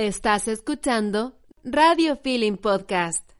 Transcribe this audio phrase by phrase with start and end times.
[0.00, 1.32] Estás escuchando
[1.64, 3.37] Radio Feeling Podcast.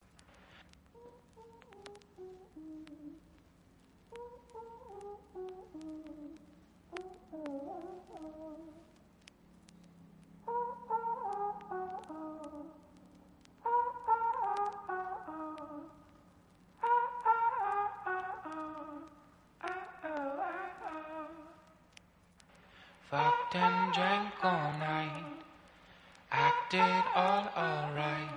[27.18, 28.30] All alright.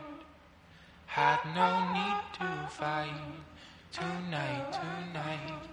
[1.05, 3.29] Had no need to fight
[3.93, 5.63] tonight, tonight.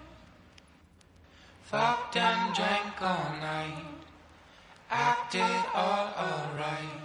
[1.64, 3.88] Fucked and drank all night,
[4.90, 7.02] acted all alright.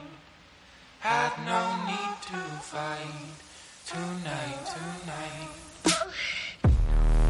[0.99, 2.41] Had no need to
[2.73, 3.35] fight
[3.85, 5.72] tonight, tonight.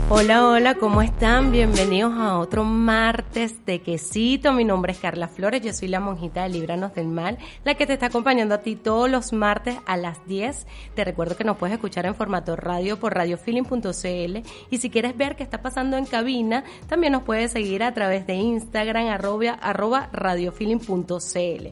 [0.09, 1.52] Hola, hola, ¿cómo están?
[1.52, 4.52] Bienvenidos a otro martes de quesito.
[4.52, 7.88] Mi nombre es Carla Flores, yo soy la monjita de Libranos del Mal, la que
[7.88, 10.67] te está acompañando a ti todos los martes a las 10.
[10.94, 14.38] Te recuerdo que nos puedes escuchar en formato radio por radiofeeling.cl
[14.69, 18.27] y si quieres ver qué está pasando en cabina, también nos puedes seguir a través
[18.27, 21.67] de Instagram arroba, arroba radiofeeling.cl.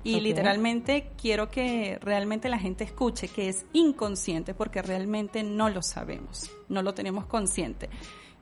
[0.03, 5.81] y literalmente quiero que realmente la gente escuche que es inconsciente porque realmente no lo
[5.81, 7.89] sabemos, no lo tenemos consciente.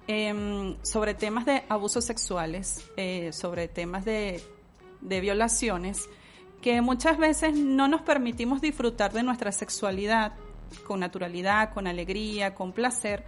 [0.08, 4.42] Em, sobre temas de abusos sexuales, eh, sobre temas de,
[5.02, 6.08] de violaciones,
[6.62, 10.34] que muchas veces no nos permitimos disfrutar de nuestra sexualidad
[10.86, 13.24] con naturalidad, con alegría, con placer,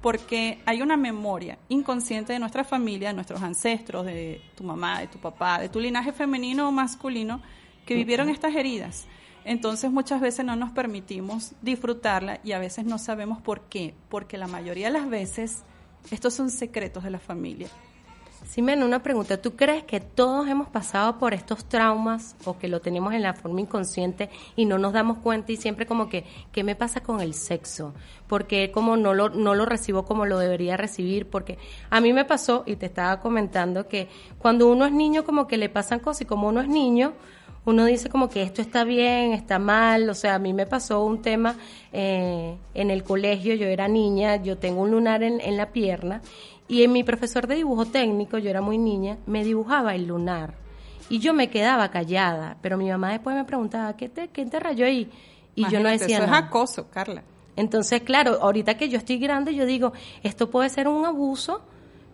[0.00, 5.06] porque hay una memoria inconsciente de nuestra familia, de nuestros ancestros, de tu mamá, de
[5.06, 7.40] tu papá, de tu linaje femenino o masculino,
[7.86, 9.06] que vivieron estas heridas.
[9.44, 14.38] Entonces muchas veces no nos permitimos disfrutarla y a veces no sabemos por qué, porque
[14.38, 15.64] la mayoría de las veces
[16.10, 17.68] estos son secretos de la familia.
[18.44, 19.40] Ximena, una pregunta.
[19.40, 23.32] ¿Tú crees que todos hemos pasado por estos traumas o que lo tenemos en la
[23.32, 27.20] forma inconsciente y no nos damos cuenta y siempre como que, ¿qué me pasa con
[27.20, 27.94] el sexo?
[28.28, 32.26] Porque como no lo, no lo recibo como lo debería recibir, porque a mí me
[32.26, 36.22] pasó, y te estaba comentando, que cuando uno es niño como que le pasan cosas
[36.22, 37.14] y como uno es niño,
[37.66, 41.02] uno dice como que esto está bien, está mal, o sea, a mí me pasó
[41.02, 41.56] un tema
[41.92, 46.20] eh, en el colegio, yo era niña, yo tengo un lunar en, en la pierna
[46.68, 50.54] y en mi profesor de dibujo técnico, yo era muy niña, me dibujaba el lunar
[51.08, 54.58] y yo me quedaba callada, pero mi mamá después me preguntaba, ¿qué te, qué te
[54.58, 55.10] rayó ahí?
[55.54, 56.38] Y yo no decía eso nada.
[56.38, 57.22] es acoso, Carla.
[57.56, 61.62] Entonces, claro, ahorita que yo estoy grande, yo digo, esto puede ser un abuso,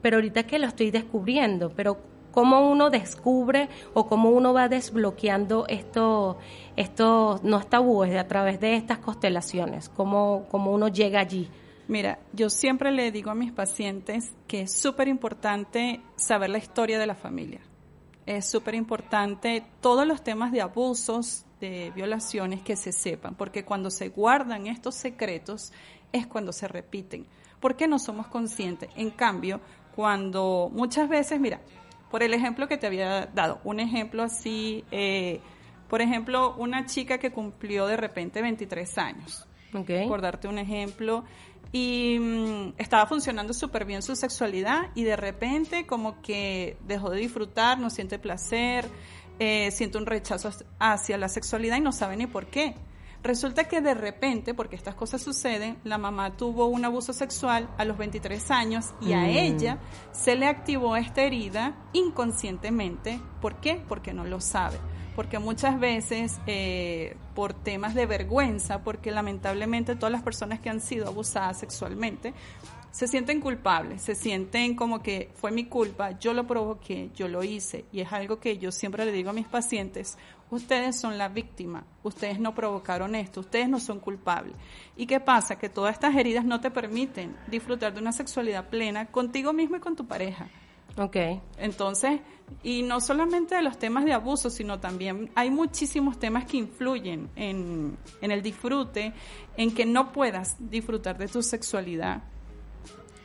[0.02, 1.99] pero ahorita que lo estoy descubriendo, pero
[2.31, 6.38] cómo uno descubre o cómo uno va desbloqueando esto,
[6.76, 11.49] esto no es tabúes a través de estas constelaciones, cómo, cómo uno llega allí.
[11.90, 17.00] Mira, yo siempre le digo a mis pacientes que es súper importante saber la historia
[17.00, 17.62] de la familia.
[18.26, 23.90] Es súper importante todos los temas de abusos, de violaciones que se sepan, porque cuando
[23.90, 25.72] se guardan estos secretos
[26.12, 27.26] es cuando se repiten,
[27.58, 28.88] porque no somos conscientes.
[28.94, 29.60] En cambio,
[29.96, 31.60] cuando muchas veces, mira,
[32.08, 35.40] por el ejemplo que te había dado, un ejemplo así eh,
[35.88, 39.90] Por ejemplo, una chica que cumplió de repente 23 años, Ok.
[40.08, 41.25] por darte un ejemplo,
[41.72, 47.19] y mm, estaba funcionando súper bien su sexualidad y de repente como que dejó de
[47.19, 48.88] disfrutar, no siente placer,
[49.38, 52.75] eh, siente un rechazo hacia la sexualidad y no sabe ni por qué.
[53.22, 57.84] Resulta que de repente, porque estas cosas suceden, la mamá tuvo un abuso sexual a
[57.84, 59.26] los 23 años y a Mm.
[59.28, 59.78] ella
[60.11, 63.20] se le activó esta herida inconscientemente.
[63.40, 63.82] ¿Por qué?
[63.88, 64.78] Porque no lo sabe.
[65.17, 70.81] Porque muchas veces, eh, por temas de vergüenza, porque lamentablemente todas las personas que han
[70.81, 72.33] sido abusadas sexualmente
[72.91, 77.45] se sienten culpables, se sienten como que fue mi culpa, yo lo provoqué, yo lo
[77.45, 77.85] hice.
[77.93, 80.19] Y es algo que yo siempre le digo a mis pacientes,
[80.51, 84.57] ustedes son la víctima, ustedes no provocaron esto, ustedes no son culpables.
[84.97, 85.57] ¿Y qué pasa?
[85.57, 89.81] Que todas estas heridas no te permiten disfrutar de una sexualidad plena contigo mismo y
[89.81, 90.49] con tu pareja.
[90.96, 91.16] Ok.
[91.58, 92.20] Entonces,
[92.62, 97.28] y no solamente de los temas de abuso, sino también hay muchísimos temas que influyen
[97.37, 99.12] en, en el disfrute,
[99.56, 102.22] en que no puedas disfrutar de tu sexualidad.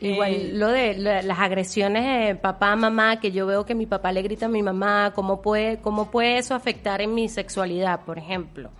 [0.00, 3.86] Igual Eh, lo de la- las agresiones de papá, mamá, que yo veo que mi
[3.86, 8.04] papá le grita a mi mamá, ¿cómo puede, cómo puede eso afectar en mi sexualidad,
[8.04, 8.70] por ejemplo?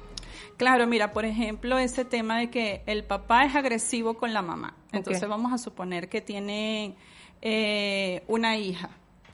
[0.58, 4.76] Claro, mira, por ejemplo, ese tema de que el papá es agresivo con la mamá.
[4.92, 6.94] Entonces vamos a suponer que tiene
[7.42, 8.90] eh, una hija.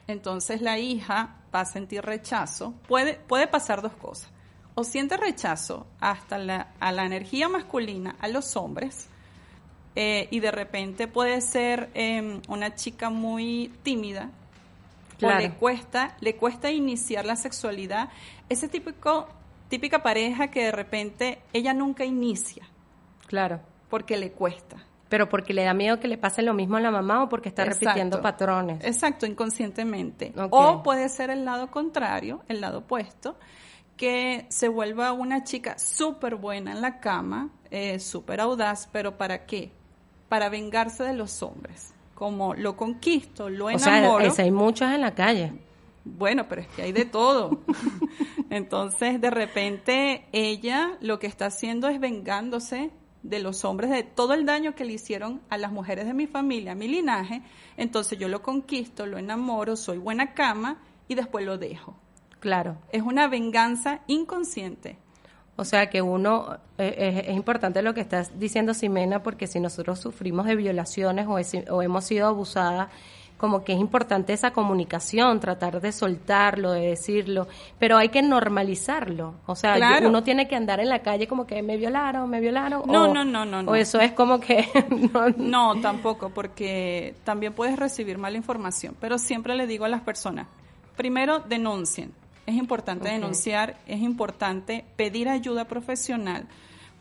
[0.07, 2.73] Entonces la hija va a sentir rechazo.
[2.87, 4.29] Puede, puede pasar dos cosas.
[4.75, 9.07] O siente rechazo hasta la, a la energía masculina, a los hombres,
[9.95, 14.31] eh, y de repente puede ser eh, una chica muy tímida
[15.21, 18.09] o le cuesta, le cuesta iniciar la sexualidad.
[18.49, 19.27] Ese típico,
[19.69, 22.67] típica pareja que de repente ella nunca inicia
[23.27, 23.61] Claro.
[23.89, 24.83] porque le cuesta.
[25.13, 27.47] Pero porque le da miedo que le pase lo mismo a la mamá o porque
[27.47, 27.85] está Exacto.
[27.85, 28.83] repitiendo patrones.
[28.83, 30.33] Exacto, inconscientemente.
[30.49, 33.37] O puede ser el lado contrario, el lado opuesto,
[33.95, 39.45] que se vuelva una chica súper buena en la cama, eh, súper audaz, pero ¿para
[39.45, 39.71] qué?
[40.29, 41.93] Para vengarse de los hombres.
[42.15, 44.25] Como lo conquisto, lo o sea, enamoro.
[44.25, 45.53] ese hay muchos en la calle.
[46.05, 47.59] Bueno, pero es que hay de todo.
[48.49, 52.89] Entonces, de repente, ella lo que está haciendo es vengándose
[53.23, 56.27] de los hombres, de todo el daño que le hicieron a las mujeres de mi
[56.27, 57.41] familia, a mi linaje.
[57.77, 60.77] Entonces, yo lo conquisto, lo enamoro, soy buena cama
[61.07, 61.95] y después lo dejo.
[62.39, 62.77] Claro.
[62.91, 64.97] Es una venganza inconsciente.
[65.55, 69.59] O sea que uno, eh, es, es importante lo que estás diciendo, Ximena, porque si
[69.59, 72.89] nosotros sufrimos de violaciones o, es- o hemos sido abusadas,
[73.43, 79.35] como que es importante esa comunicación, tratar de soltarlo, de decirlo, pero hay que normalizarlo.
[79.47, 80.07] O sea, Claro.
[80.07, 82.83] uno tiene que andar en la calle como que me violaron, me violaron.
[82.85, 83.69] No, o, no, no, no, no.
[83.69, 84.65] O eso es como que...
[85.13, 85.27] no,
[85.75, 88.95] No, tampoco, porque también puedes recibir mala información.
[89.01, 90.47] Pero siempre le digo a las personas,
[90.95, 92.13] primero denuncien.
[92.45, 96.47] Es importante denunciar, es importante pedir ayuda profesional,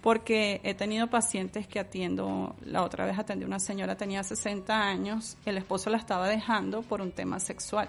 [0.03, 4.77] porque he tenido pacientes que atiendo, la otra vez atendí a una señora, tenía 60
[4.77, 7.89] años, el esposo la estaba dejando por un tema sexual.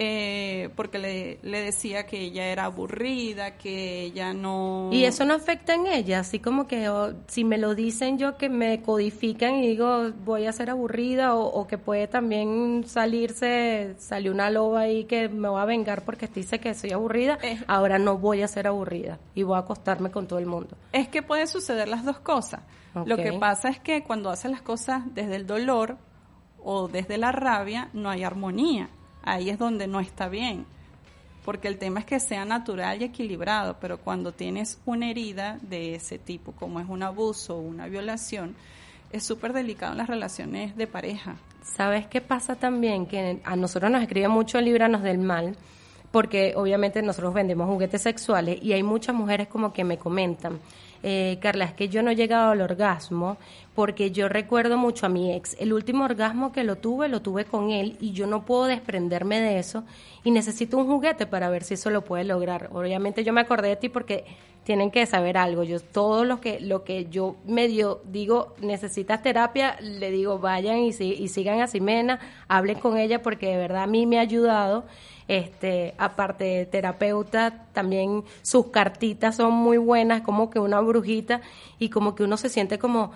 [0.00, 4.90] Eh, porque le, le decía que ella era aburrida, que ella no...
[4.92, 8.36] Y eso no afecta en ella, así como que oh, si me lo dicen yo
[8.36, 13.94] que me codifican y digo voy a ser aburrida o, o que puede también salirse,
[13.98, 17.64] salió una loba ahí que me va a vengar porque dice que soy aburrida, Es-
[17.66, 20.76] ahora no voy a ser aburrida y voy a acostarme con todo el mundo.
[20.92, 22.60] Es que puede suceder las dos cosas.
[23.04, 25.96] Lo que pasa es que cuando haces las cosas desde el dolor
[26.62, 28.88] o desde la rabia, no hay armonía.
[29.22, 30.66] Ahí es donde no está bien.
[31.44, 35.94] Porque el tema es que sea natural y equilibrado, pero cuando tienes una herida de
[35.94, 38.54] ese tipo, como es un abuso o una violación,
[39.12, 41.36] es súper delicado en las relaciones de pareja.
[41.62, 43.06] ¿Sabes qué pasa también?
[43.06, 45.56] Que a nosotros nos escribe mucho Líbranos del Mal,
[46.10, 50.58] porque obviamente nosotros vendemos juguetes sexuales y hay muchas mujeres como que me comentan,
[51.02, 53.36] eh, Carla, es que yo no he llegado al orgasmo
[53.74, 55.56] porque yo recuerdo mucho a mi ex.
[55.60, 59.40] El último orgasmo que lo tuve, lo tuve con él y yo no puedo desprenderme
[59.40, 59.84] de eso
[60.24, 62.70] y necesito un juguete para ver si eso lo puede lograr.
[62.72, 64.24] Obviamente yo me acordé de ti porque
[64.68, 65.62] tienen que saber algo.
[65.64, 70.92] Yo todo lo que lo que yo medio digo, necesitas terapia, le digo, vayan y,
[70.92, 74.20] si- y sigan a Ximena, hablen con ella porque de verdad a mí me ha
[74.20, 74.84] ayudado.
[75.26, 81.40] Este, aparte de terapeuta, también sus cartitas son muy buenas, como que una brujita
[81.78, 83.12] y como que uno se siente como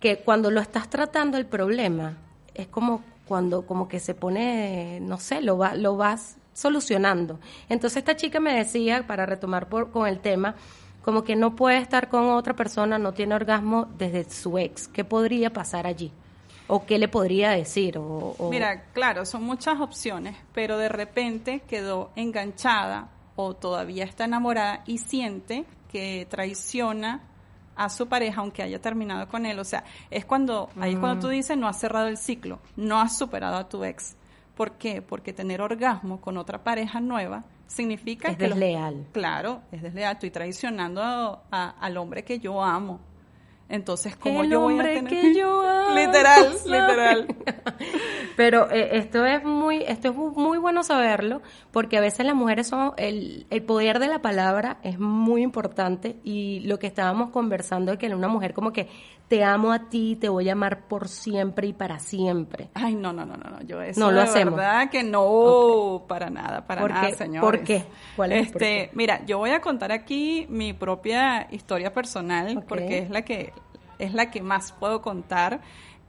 [0.00, 2.16] que cuando lo estás tratando el problema
[2.54, 7.38] es como cuando como que se pone, no sé, lo va, lo vas solucionando.
[7.68, 10.54] Entonces esta chica me decía, para retomar por, con el tema,
[11.06, 14.88] como que no puede estar con otra persona, no tiene orgasmo desde su ex.
[14.88, 16.12] ¿Qué podría pasar allí?
[16.66, 17.96] ¿O qué le podría decir?
[17.96, 24.24] O, o- Mira, claro, son muchas opciones, pero de repente quedó enganchada o todavía está
[24.24, 27.20] enamorada y siente que traiciona
[27.76, 29.58] a su pareja aunque haya terminado con él.
[29.60, 33.00] O sea, es cuando, ahí es cuando tú dices no has cerrado el ciclo, no
[33.00, 34.16] has superado a tu ex.
[34.56, 35.02] ¿Por qué?
[35.02, 38.48] Porque tener orgasmo con otra pareja nueva significa Es que...
[38.48, 39.06] los- desleal.
[39.12, 40.14] claro, es desleal.
[40.14, 43.00] Estoy traicionando a- a- al hombre que yo amo.
[43.68, 45.06] Entonces, ¿cómo El yo voy a tener...
[45.08, 47.26] que yo amo, literal, literal.
[48.36, 51.42] Pero eh, esto es muy, esto es mu- muy bueno saberlo,
[51.72, 56.16] porque a veces las mujeres son, el, el poder de la palabra es muy importante
[56.22, 58.88] y lo que estábamos conversando es que una mujer como que
[59.28, 62.68] te amo a ti, te voy a amar por siempre y para siempre.
[62.74, 64.54] Ay, no, no, no, no, no, yo eso No lo de hacemos.
[64.54, 67.14] verdad que no, para nada, para ¿Por nada, qué?
[67.16, 67.40] señores.
[67.40, 67.84] ¿Por qué?
[68.14, 68.90] ¿Cuál es el por Este, qué?
[68.94, 73.52] mira, yo voy a contar aquí mi propia historia personal porque es la que
[73.98, 75.60] es la que más puedo contar.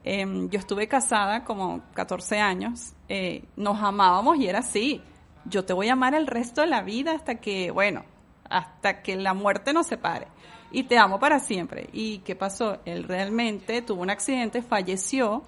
[0.03, 5.01] Em, yo estuve casada como 14 años, eh, nos amábamos y era así.
[5.46, 8.03] Yo te voy a amar el resto de la vida hasta que, bueno,
[8.50, 10.27] hasta que la muerte nos separe.
[10.72, 11.89] Y te amo para siempre.
[11.94, 12.79] ¿Y qué pasó?
[12.86, 15.44] Él realmente tuvo un accidente, falleció.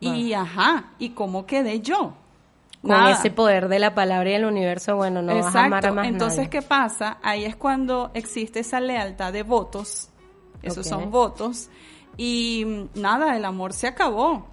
[0.00, 2.14] Y ajá, ¿y cómo quedé yo?
[2.80, 3.10] Con Nada.
[3.10, 6.06] ese poder de la palabra y el universo, bueno, no vas a amar a más
[6.06, 6.50] Entonces, nadie.
[6.50, 7.18] ¿qué pasa?
[7.22, 10.10] Ahí es cuando existe esa lealtad de votos.
[10.62, 11.70] Esos son votos.
[12.16, 14.48] Y nada, el amor se acabó.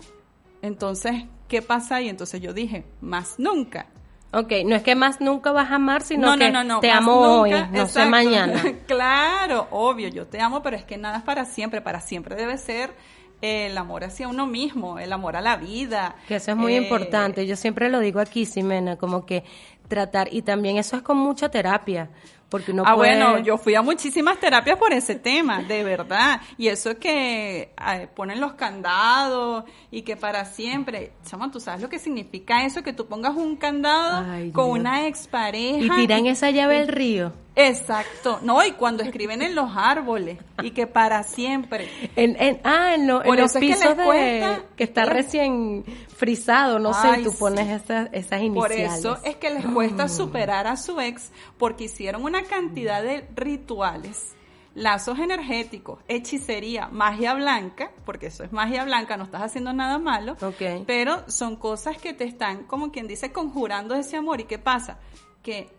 [0.62, 2.10] Entonces, ¿qué pasa ahí?
[2.10, 3.88] Entonces yo dije, más nunca.
[4.34, 6.80] Ok, no es que más nunca vas a amar, sino no, que no, no, no.
[6.82, 8.62] te amo hoy, nunca, no sé mañana.
[8.88, 11.82] claro, obvio, yo te amo, pero es que nada es para siempre.
[11.82, 12.94] Para siempre debe ser
[13.42, 16.16] el amor hacia uno mismo, el amor a la vida.
[16.28, 17.46] Que eso es muy Eh, importante.
[17.48, 19.44] Yo siempre lo digo aquí, Ximena, como que
[19.88, 22.10] tratar, y también eso es con mucha terapia,
[22.50, 23.18] porque uno ah, puede...
[23.18, 26.42] bueno, yo fui a muchísimas terapias por ese tema, de verdad.
[26.58, 31.14] Y eso es que eh, ponen los candados y que para siempre.
[31.26, 32.84] Chama, ¿tú sabes lo que significa eso?
[32.84, 34.80] Que tú pongas un candado Ay, con Dios.
[34.80, 35.80] una expareja.
[35.80, 37.34] Y tiran esa llave al río.
[37.56, 38.40] Exacto.
[38.42, 41.90] No, y cuando escriben en los árboles y que para siempre.
[42.16, 44.62] En, en- ah, en, lo- en Por los es que pisos les de...
[44.76, 45.84] que está recién
[46.16, 47.38] frisado, no sé, Ay, y tú sí.
[47.40, 49.00] pones esas, esas Por iniciales.
[49.00, 54.36] eso es que les cuesta superar a su ex porque hicieron una cantidad de rituales,
[54.74, 60.34] lazos energéticos, hechicería, magia blanca, porque eso es magia blanca, no estás haciendo nada malo,
[60.42, 60.84] Ok.
[60.86, 64.42] pero son cosas que te están, como quien dice, conjurando ese amor.
[64.42, 65.00] ¿Y qué pasa?
[65.42, 65.70] Que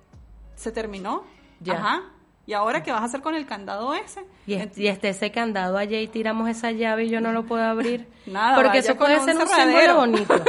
[0.55, 1.25] se terminó.
[1.61, 1.75] Ya.
[1.75, 2.03] Ajá.
[2.47, 4.25] ¿Y ahora qué vas a hacer con el candado ese?
[4.47, 7.33] Y, es- Ent- y esté ese candado allá y tiramos esa llave y yo no
[7.33, 8.07] lo puedo abrir.
[8.27, 10.35] Nada, Porque eso puede ser un símbolo bonito.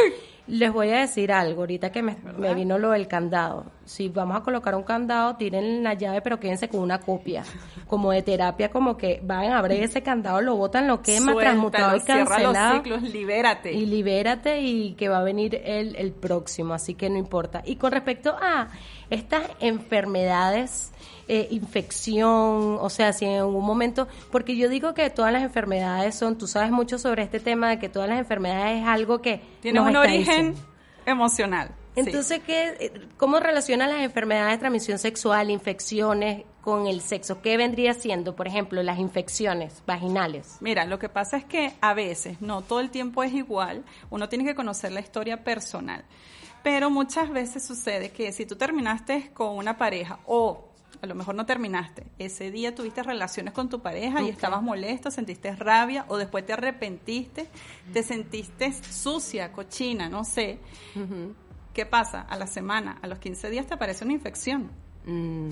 [0.48, 3.66] Les voy a decir algo, ahorita que me, me vino lo del candado.
[3.84, 7.44] Si vamos a colocar un candado, tiren la llave, pero quédense con una copia.
[7.86, 11.40] Como de terapia, como que van a abrir ese candado, lo botan, lo quema, Suéltalo,
[11.40, 12.76] transmutado y cierra los cancelado.
[12.78, 13.74] ciclos, libérate.
[13.74, 17.62] Y libérate y que va a venir el, el próximo, así que no importa.
[17.66, 18.70] Y con respecto a
[19.10, 20.92] estas enfermedades,
[21.28, 26.16] eh, infección, o sea, si en algún momento, porque yo digo que todas las enfermedades
[26.16, 29.42] son, tú sabes mucho sobre este tema de que todas las enfermedades es algo que
[29.62, 30.60] Tiene un origen diciendo.
[31.06, 31.70] emocional.
[31.96, 32.02] sí.
[32.02, 37.42] Entonces, ¿qué, ¿cómo relacionan las enfermedades de transmisión sexual, infecciones con el sexo?
[37.42, 40.58] ¿Qué vendría siendo, por ejemplo, las infecciones vaginales?
[40.62, 44.30] Mira, lo que pasa es que a veces, no todo el tiempo es igual, uno
[44.30, 46.04] tiene que conocer la historia personal.
[46.64, 50.66] Pero muchas veces sucede que si tú terminaste con una pareja o
[51.02, 55.12] a lo mejor no terminaste, ese día tuviste relaciones con tu pareja y estabas molesto,
[55.12, 57.48] sentiste rabia o después te arrepentiste,
[57.94, 60.60] te sentiste sucia, cochina, no sé.
[61.74, 62.22] ¿Qué pasa?
[62.22, 64.72] A la semana, a los 15 días te aparece una infección.
[65.06, 65.50] Mm.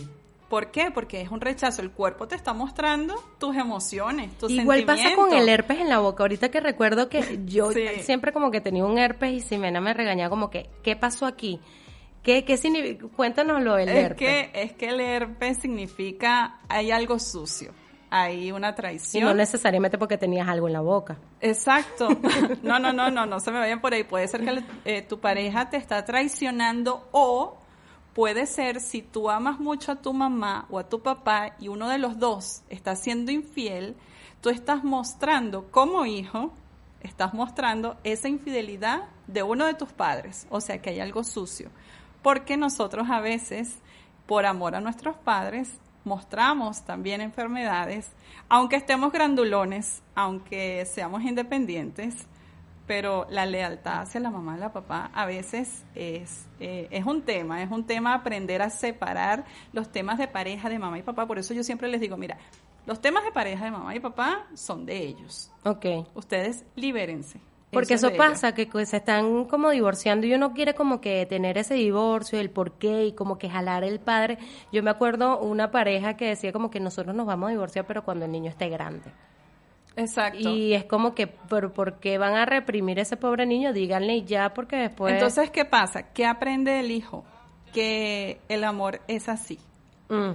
[0.49, 0.91] ¿Por qué?
[0.91, 1.81] Porque es un rechazo.
[1.81, 5.41] El cuerpo te está mostrando tus emociones, tus Igual pasa con sentimientos.
[5.41, 6.23] el herpes en la boca.
[6.23, 7.83] Ahorita que recuerdo que yo Sí.
[8.03, 11.59] siempre como que tenía un herpes y Simena me regañaba como que, ¿qué pasó aquí?
[12.25, 13.05] ¿Qué, qué significa?
[13.15, 14.17] Cuéntanos lo del Es herpes.
[14.17, 17.71] que, es que el herpes significa hay algo sucio,
[18.09, 19.23] hay una Y traición.
[19.25, 21.17] no necesariamente porque tenías algo en la boca.
[21.39, 22.09] Exacto.
[22.63, 24.03] No, no, no, no, no se me vayan por ahí.
[24.03, 27.57] Puede ser que el- eh, tu pareja te está traicionando o
[28.13, 31.89] puede ser si tú amas mucho a tu mamá o a tu papá y uno
[31.89, 33.95] de los dos está siendo infiel,
[34.41, 36.51] tú estás mostrando como hijo,
[37.01, 40.47] estás mostrando esa infidelidad de uno de tus padres.
[40.49, 41.69] O sea que hay algo sucio.
[42.25, 43.77] Porque nosotros a veces,
[44.25, 45.71] por amor a nuestros padres,
[46.05, 48.11] mostramos también enfermedades,
[48.49, 52.25] aunque estemos grandulones, aunque seamos independientes,
[52.87, 57.21] pero la lealtad hacia la mamá y la papá a veces es, eh, es un
[57.21, 61.27] tema, es un tema aprender a separar los temas de pareja de mamá y papá.
[61.27, 62.39] Por eso yo siempre les digo, mira,
[62.87, 65.51] los temas de pareja de mamá y papá son de ellos.
[65.63, 65.85] Ok.
[66.15, 67.39] Ustedes libérense.
[67.75, 71.75] Porque Eso pasa, que se están como divorciando y uno quiere como que tener ese
[71.75, 74.39] divorcio, el por qué y como que jalar el padre.
[74.71, 78.03] Yo me acuerdo una pareja que decía como que nosotros nos vamos a divorciar pero
[78.03, 79.11] cuando el niño esté grande.
[79.97, 80.49] Exacto.
[80.49, 83.71] Y es como que, ¿por, por qué van a reprimir a ese pobre niño?
[83.71, 85.13] Díganle ya porque después...
[85.13, 86.11] Entonces, ¿qué pasa?
[86.11, 87.23] ¿Qué aprende el hijo?
[87.73, 89.57] Que el amor es así.
[90.09, 90.31] Mm,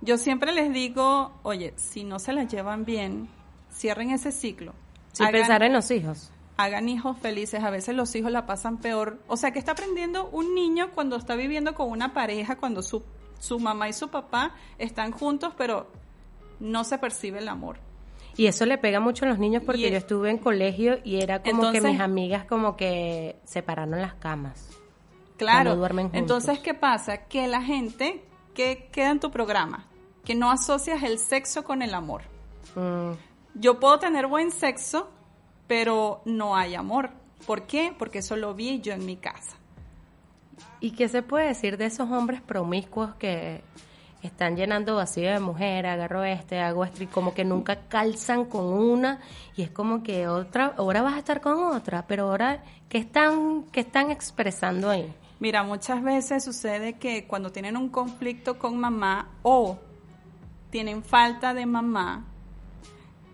[0.00, 3.28] Yo siempre les digo, oye, si no se la llevan bien,
[3.72, 4.72] cierren ese ciclo.
[5.12, 6.32] sin Hagan- pensar en los hijos.
[6.56, 7.62] Hagan hijos felices.
[7.62, 9.18] A veces los hijos la pasan peor.
[9.26, 13.02] O sea, que está aprendiendo un niño cuando está viviendo con una pareja, cuando su,
[13.38, 15.90] su mamá y su papá están juntos, pero
[16.60, 17.78] no se percibe el amor.
[18.36, 21.42] Y eso le pega mucho a los niños porque yo estuve en colegio y era
[21.42, 24.70] como que mis amigas como que separaron las camas.
[25.36, 25.70] Claro.
[25.70, 26.20] no duermen juntos.
[26.20, 27.26] Entonces, ¿qué pasa?
[27.26, 29.86] Que la gente que queda en tu programa,
[30.24, 32.22] que no asocias el sexo con el amor.
[32.74, 33.12] Mm,
[33.54, 35.10] Yo puedo tener buen sexo,
[35.66, 37.10] pero no hay amor.
[37.46, 37.94] ¿Por qué?
[37.98, 39.56] Porque eso lo vi yo en mi casa.
[40.80, 43.62] ¿Y qué se puede decir de esos hombres promiscuos que
[44.22, 48.64] están llenando vacío de mujer, agarro este, hago esto, y como que nunca calzan con
[48.64, 49.20] una,
[49.54, 53.64] y es como que otra, ahora vas a estar con otra, pero ahora, ¿qué están,
[53.70, 55.12] qué están expresando ahí?
[55.40, 59.78] Mira, muchas veces sucede que cuando tienen un conflicto con mamá o
[60.70, 62.24] tienen falta de mamá,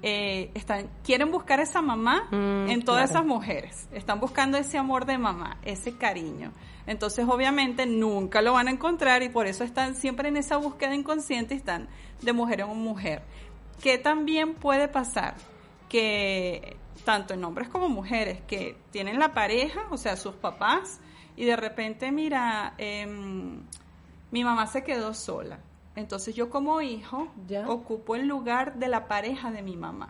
[0.02, 3.20] eh, están, quieren buscar esa mamá Mm, en todas claro.
[3.20, 3.88] esas mujeres.
[3.92, 6.52] Están buscando ese amor de mamá, ese cariño.
[6.86, 10.94] Entonces, obviamente, nunca lo van a encontrar y por eso están siempre en esa búsqueda
[10.94, 11.88] inconsciente y están
[12.22, 13.22] de mujer en mujer.
[13.82, 15.34] ¿Qué también puede pasar?
[15.88, 21.00] Que tanto en hombres como mujeres que tienen la pareja, o sea, sus papás,
[21.36, 23.62] y de repente, mira, em,
[24.30, 25.58] mi mamá se quedó sola.
[26.00, 27.68] Entonces yo como hijo Ya.
[27.68, 30.08] ocupo el lugar de la pareja de mi mamá.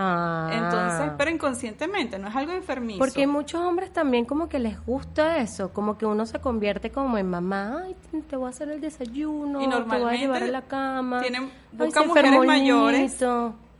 [0.00, 3.00] Ah, Entonces, pero inconscientemente, no es algo enfermizo.
[3.00, 6.92] porque hay muchos hombres también como que les gusta eso, como que uno se convierte
[6.92, 7.96] como en mamá, ay,
[8.30, 11.20] te voy a hacer el desayuno, Y te voy a normalmente llevar a la cama,
[11.20, 13.24] tienen- buscan mujeres mayores.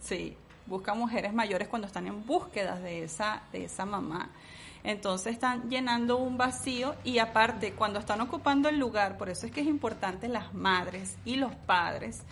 [0.00, 0.36] Sí,
[0.66, 4.28] busca mujeres mayores cuando están en búsqueda de esa, de esa mamá.
[4.84, 9.52] Entonces están llenando un vacío y aparte cuando están ocupando el lugar, por eso es
[9.52, 12.22] que es importante las madres y los padres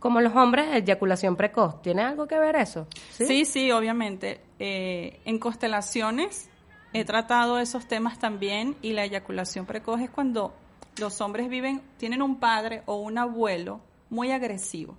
[0.03, 2.87] como los hombres, eyaculación precoz, ¿tiene algo que ver eso?
[3.11, 4.41] Sí, sí, obviamente.
[4.59, 6.49] Eh, en constelaciones
[6.91, 10.53] he tratado esos temas también y la eyaculación precoz es cuando
[10.97, 14.97] los hombres viven, tienen un padre o un abuelo muy agresivo,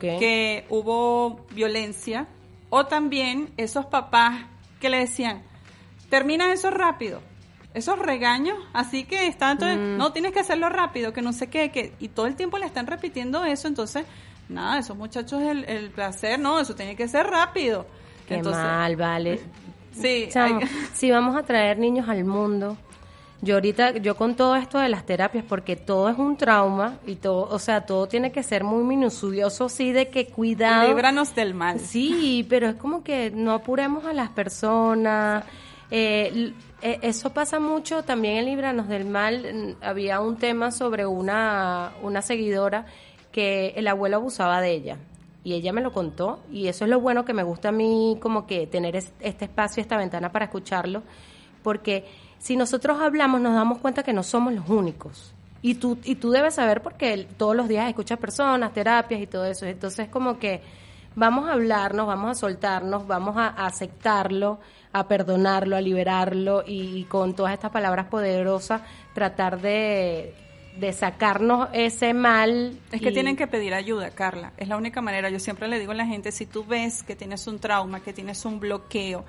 [0.00, 2.26] que hubo violencia,
[2.70, 4.46] o también esos papás
[4.80, 5.42] que le decían,
[6.08, 7.20] termina eso rápido,
[7.74, 11.70] esos regaños, así que está, entonces, no, tienes que hacerlo rápido, que no sé qué,
[11.70, 14.06] que, y todo el tiempo le están repitiendo eso, entonces,
[14.48, 17.86] nada, esos muchachos, el, el placer, no, eso tiene que ser rápido.
[18.28, 19.40] Qué entonces, mal, vale.
[19.92, 22.76] Sí, Chamo, hay- si vamos a traer niños al mundo,
[23.42, 27.16] yo ahorita, yo con todo esto de las terapias, porque todo es un trauma y
[27.16, 30.88] todo, o sea, todo tiene que ser muy minucioso, sí, de que cuidado.
[30.88, 31.78] líbranos del mal.
[31.80, 35.44] Sí, pero es como que no apuremos a las personas.
[35.96, 36.52] Eh,
[36.82, 39.76] eh, eso pasa mucho también en Libranos del Mal.
[39.80, 42.84] Había un tema sobre una, una seguidora
[43.30, 44.96] que el abuelo abusaba de ella.
[45.44, 46.40] Y ella me lo contó.
[46.50, 49.44] Y eso es lo bueno que me gusta a mí, como que tener es- este
[49.44, 51.04] espacio, esta ventana para escucharlo.
[51.62, 52.06] Porque
[52.40, 55.32] si nosotros hablamos, nos damos cuenta que no somos los únicos.
[55.62, 59.44] Y tú, y tú debes saber porque todos los días escuchas personas, terapias y todo
[59.44, 59.64] eso.
[59.64, 60.60] Entonces, como que
[61.14, 64.58] vamos a hablarnos, vamos a soltarnos, vamos a aceptarlo,
[64.94, 68.80] a perdonarlo, a liberarlo y, y con todas estas palabras poderosas
[69.12, 70.32] tratar de,
[70.78, 72.78] de sacarnos ese mal.
[72.92, 74.52] Es que y- tienen que pedir ayuda, Carla.
[74.56, 75.28] Es la única manera.
[75.30, 78.12] Yo siempre le digo a la gente, si tú ves que tienes un trauma, que
[78.12, 79.24] tienes un bloqueo,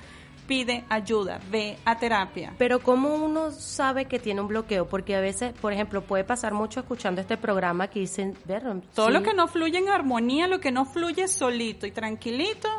[0.48, 2.54] pide ayuda, ve a terapia.
[2.60, 4.88] Pero ¿cómo uno sabe que tiene un bloqueo?
[4.88, 8.62] Porque a veces, por ejemplo, puede pasar mucho escuchando este programa que dicen, ver,
[8.94, 12.70] Todo sí, lo que no fluye en armonía, lo que no fluye solito y tranquilito,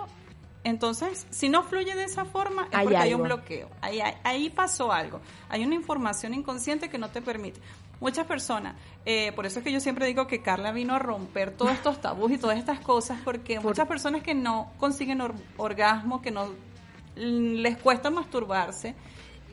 [0.67, 3.71] Entonces, si no fluye de esa forma, es Hay porque hay un bloqueo.
[3.81, 5.21] Ahí, ahí, ahí pasó algo.
[5.49, 7.61] Hay una información inconsciente que no te permite.
[8.01, 8.75] Muchas personas,
[9.05, 12.01] eh, por eso es que yo siempre digo que Carla vino a romper todos estos
[12.01, 16.47] tabús y todas estas cosas, porque muchas personas que no consiguen or- orgasmo, que no
[16.47, 18.97] mm, les cuesta masturbarse,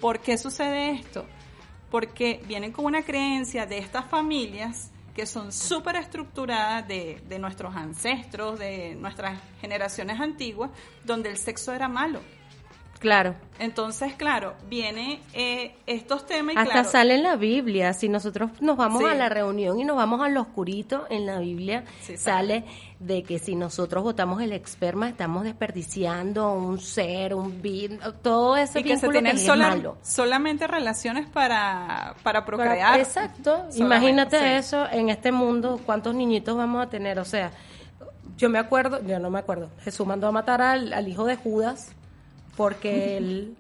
[0.02, 1.28] ¿por qué sucede esto?
[1.92, 7.76] Porque vienen con una creencia de estas familias que son súper estructuradas de, de nuestros
[7.76, 10.72] ancestros, de nuestras generaciones antiguas,
[11.04, 12.22] donde el sexo era malo.
[13.04, 13.36] Claro.
[13.60, 17.92] Entonces, claro, viene eh, estos temas y Hasta claro, sale en la Biblia.
[17.92, 19.10] Si nosotros nos vamos Sí.
[19.10, 22.64] a la reunión y nos vamos al oscurito, en la Biblia Sí, sale
[23.00, 28.80] de que si nosotros botamos el esperma, estamos desperdiciando un ser, un bin, todo ese
[28.80, 29.98] y que se tienen que es sola- malo.
[30.02, 32.98] solamente relaciones para, para Para- procrear.
[33.02, 33.66] exacto.
[33.76, 34.46] Imagínate sí.
[34.46, 37.20] eso en este mundo, cuántos niñitos vamos a tener.
[37.20, 37.52] O sea,
[38.38, 41.36] yo me acuerdo, yo no me acuerdo, Jesús mandó a matar al, al hijo de
[41.36, 41.92] Judas
[42.56, 43.56] porque él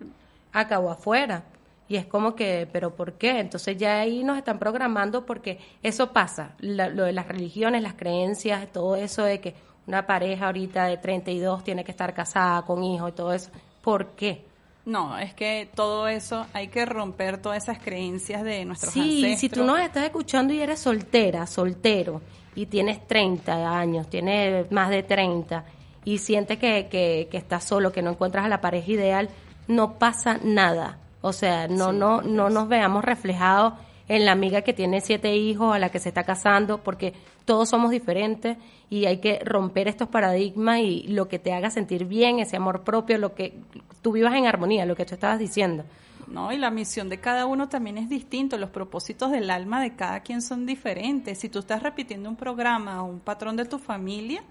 [0.52, 1.44] acabó afuera.
[1.90, 3.40] Y es como que, ¿pero por qué?
[3.40, 7.94] Entonces ya ahí nos están programando porque eso pasa, la- lo de las religiones, las
[7.96, 9.54] creencias, todo eso de que
[9.86, 13.52] una pareja ahorita de 32 tiene que estar casada con hijos y todo eso.
[13.82, 14.46] ¿Por qué?
[14.86, 19.40] No, es que todo eso hay que romper todas esas creencias de nuestros Sí, ancestros.
[19.40, 22.22] si tú nos estás escuchando y eres soltera, soltero,
[22.56, 25.66] y tienes 30 años, tienes más de 30,
[26.06, 29.30] y sientes que, que, que estás solo, que no encuentras a la pareja ideal,
[29.68, 31.00] no pasa nada.
[31.22, 33.74] O sea, no, no, no nos veamos reflejados
[34.08, 37.13] en la amiga que tiene siete hijos, a la que se está casando, porque
[37.46, 38.58] todos somos diferentes
[38.89, 42.84] y hay que romper estos paradigmas y lo que te haga sentir bien, ese amor
[42.84, 43.54] propio, lo que
[44.02, 45.86] tú vivas en armonía, lo que tú estabas diciendo.
[46.28, 49.96] No, y la misión de cada uno también es distinto, los propósitos del alma de
[49.96, 51.39] cada quien son diferentes.
[51.39, 54.44] Si tú estás repitiendo un programa o un patrón de tu familia,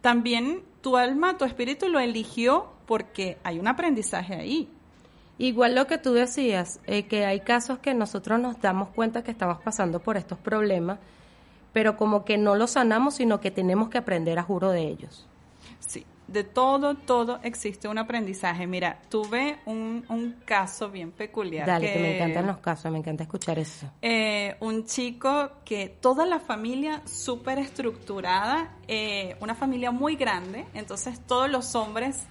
[0.00, 4.68] también tu alma, tu espíritu lo eligió porque hay un aprendizaje ahí.
[5.38, 9.30] Igual lo que tú decías, eh, que hay casos que nosotros nos damos cuenta que
[9.30, 10.98] estamos pasando por estos problemas,
[11.72, 15.28] pero como que no los sanamos, sino que tenemos que aprender a juro de ellos.
[15.78, 18.66] Sí, de todo, todo existe un aprendizaje.
[18.66, 21.66] Mira, tuve un, un caso bien peculiar.
[21.66, 21.98] Dale, que...
[21.98, 23.90] me encantan los casos, me encanta escuchar eso.
[24.02, 31.18] Eh, un chico que toda la familia súper estructurada, eh, una familia muy grande, entonces
[31.26, 32.26] todos los hombres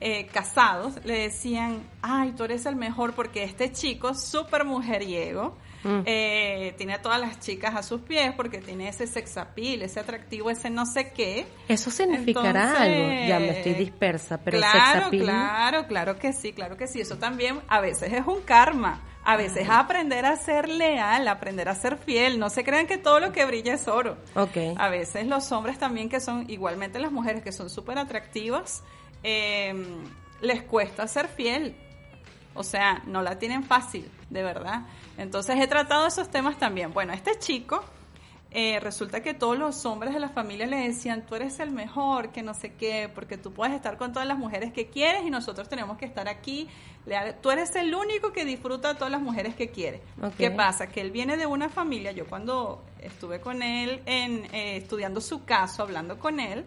[0.00, 6.02] eh, casados le decían, ay, tú eres el mejor porque este chico súper mujeriego, Mm.
[6.04, 10.00] eh, tiene a todas las chicas a sus pies porque tiene ese sex appeal, ese
[10.00, 11.46] atractivo, ese no sé qué.
[11.68, 13.28] Eso significará Entonces, algo.
[13.28, 15.22] Ya me estoy dispersa, pero claro, sex appeal.
[15.24, 17.00] claro, claro que sí, claro que sí.
[17.00, 19.00] Eso también a veces es un karma.
[19.28, 22.38] A veces es aprender a ser leal, aprender a ser fiel.
[22.38, 24.18] No se crean que todo lo que brilla es oro.
[24.36, 24.56] Ok.
[24.76, 28.84] A veces los hombres también que son, igualmente las mujeres que son súper atractivas,
[29.24, 29.74] eh,
[30.40, 31.74] les cuesta ser fiel.
[32.54, 34.82] O sea, no la tienen fácil, de verdad.
[35.18, 36.92] Entonces he tratado esos temas también.
[36.92, 37.84] Bueno, este chico,
[38.50, 42.30] eh, resulta que todos los hombres de la familia le decían, tú eres el mejor,
[42.32, 45.30] que no sé qué, porque tú puedes estar con todas las mujeres que quieres y
[45.30, 46.68] nosotros tenemos que estar aquí.
[47.42, 50.00] Tú eres el único que disfruta a todas las mujeres que quiere.
[50.38, 50.86] ¿Qué pasa?
[50.86, 55.44] Que él viene de una familia, yo cuando estuve con él en, eh, estudiando su
[55.44, 56.64] caso, hablando con él,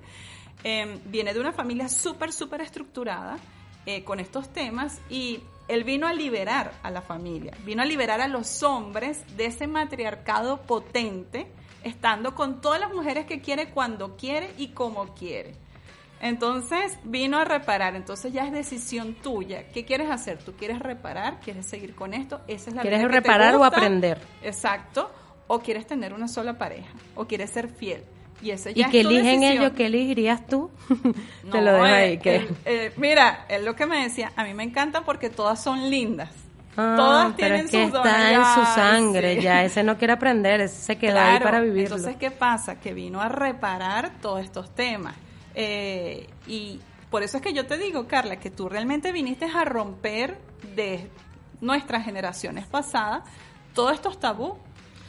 [0.63, 3.37] eh, viene de una familia súper, súper estructurada
[3.85, 8.19] eh, con estos temas y él vino a liberar a la familia, vino a liberar
[8.19, 11.47] a los hombres de ese matriarcado potente,
[11.83, 15.53] estando con todas las mujeres que quiere cuando quiere y como quiere.
[16.21, 19.69] Entonces vino a reparar, entonces ya es decisión tuya.
[19.69, 20.39] ¿Qué quieres hacer?
[20.39, 21.39] ¿Tú quieres reparar?
[21.39, 22.41] ¿Quieres seguir con esto?
[22.47, 24.19] Esa es la ¿Quieres vida que te reparar o aprender?
[24.41, 25.11] Exacto.
[25.47, 26.91] O quieres tener una sola pareja.
[27.15, 28.03] O quieres ser fiel.
[28.41, 29.63] Y ese ¿Y ya qué es tu eligen decisión.
[29.63, 29.73] ellos?
[29.75, 30.71] ¿Qué elegirías tú?
[30.87, 32.17] Te No, lo dejo eh, ahí.
[32.19, 35.61] que- él- eh, mira, él lo que me decía, a mí me encanta porque todas
[35.61, 36.29] son lindas.
[36.77, 39.41] Ah, todas pero tienen es que sus está en su sangre, sí.
[39.41, 41.97] ya ese no quiere aprender, ese se quedó ahí para vivirlo.
[41.97, 42.79] Entonces, ¿qué pasa?
[42.79, 45.15] Que vino a reparar todos estos temas.
[45.55, 49.65] Eh, y por eso es que yo te digo, Carla, que tú realmente viniste a
[49.65, 50.37] romper
[50.75, 51.09] de
[51.59, 53.23] nuestras generaciones pasadas
[53.73, 54.57] todos estos tabú.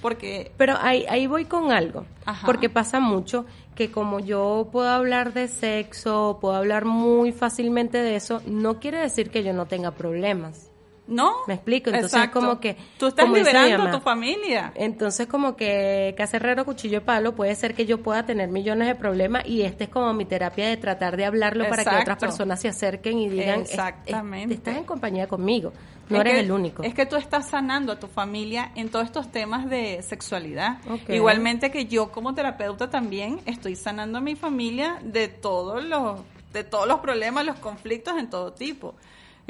[0.01, 2.47] Porque Pero ahí, ahí voy con algo, Ajá.
[2.47, 8.17] porque pasa mucho que como yo puedo hablar de sexo, puedo hablar muy fácilmente de
[8.17, 10.70] eso, no quiere decir que yo no tenga problemas.
[11.11, 11.33] No.
[11.47, 12.41] Me explico, entonces Exacto.
[12.41, 12.77] como que...
[12.99, 14.73] Tú estás liberando a tu familia.
[14.75, 19.47] Entonces como que cacerrero, cuchillo palo, puede ser que yo pueda tener millones de problemas
[19.47, 22.69] y esta es como mi terapia de tratar de hablarlo para que otras personas se
[22.69, 24.55] acerquen y digan, "Es- es- Exactamente.
[24.55, 25.73] estás en compañía conmigo,
[26.09, 26.83] no Es eres que- el único.
[26.83, 30.79] Es que tú estás sanando a tu familia en todos estos temas de sexualidad.
[31.09, 36.21] Igualmente que yo como terapeuta también estoy sanando a mi familia de todos los
[36.53, 38.97] de todos los problemas, los conflictos en todo tipo.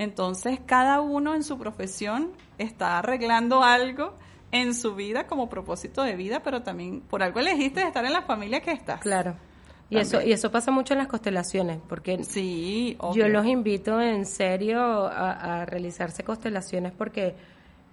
[0.00, 4.14] Entonces, cada uno en su profesión está arreglando algo
[4.50, 8.22] en su vida como propósito de vida, pero también por algo elegiste estar en la
[8.22, 8.98] familia que estás.
[9.00, 9.36] Claro.
[9.90, 14.24] Y eso, y eso pasa mucho en las constelaciones, porque sí, yo los invito en
[14.24, 17.34] serio a, realizarse constelaciones porque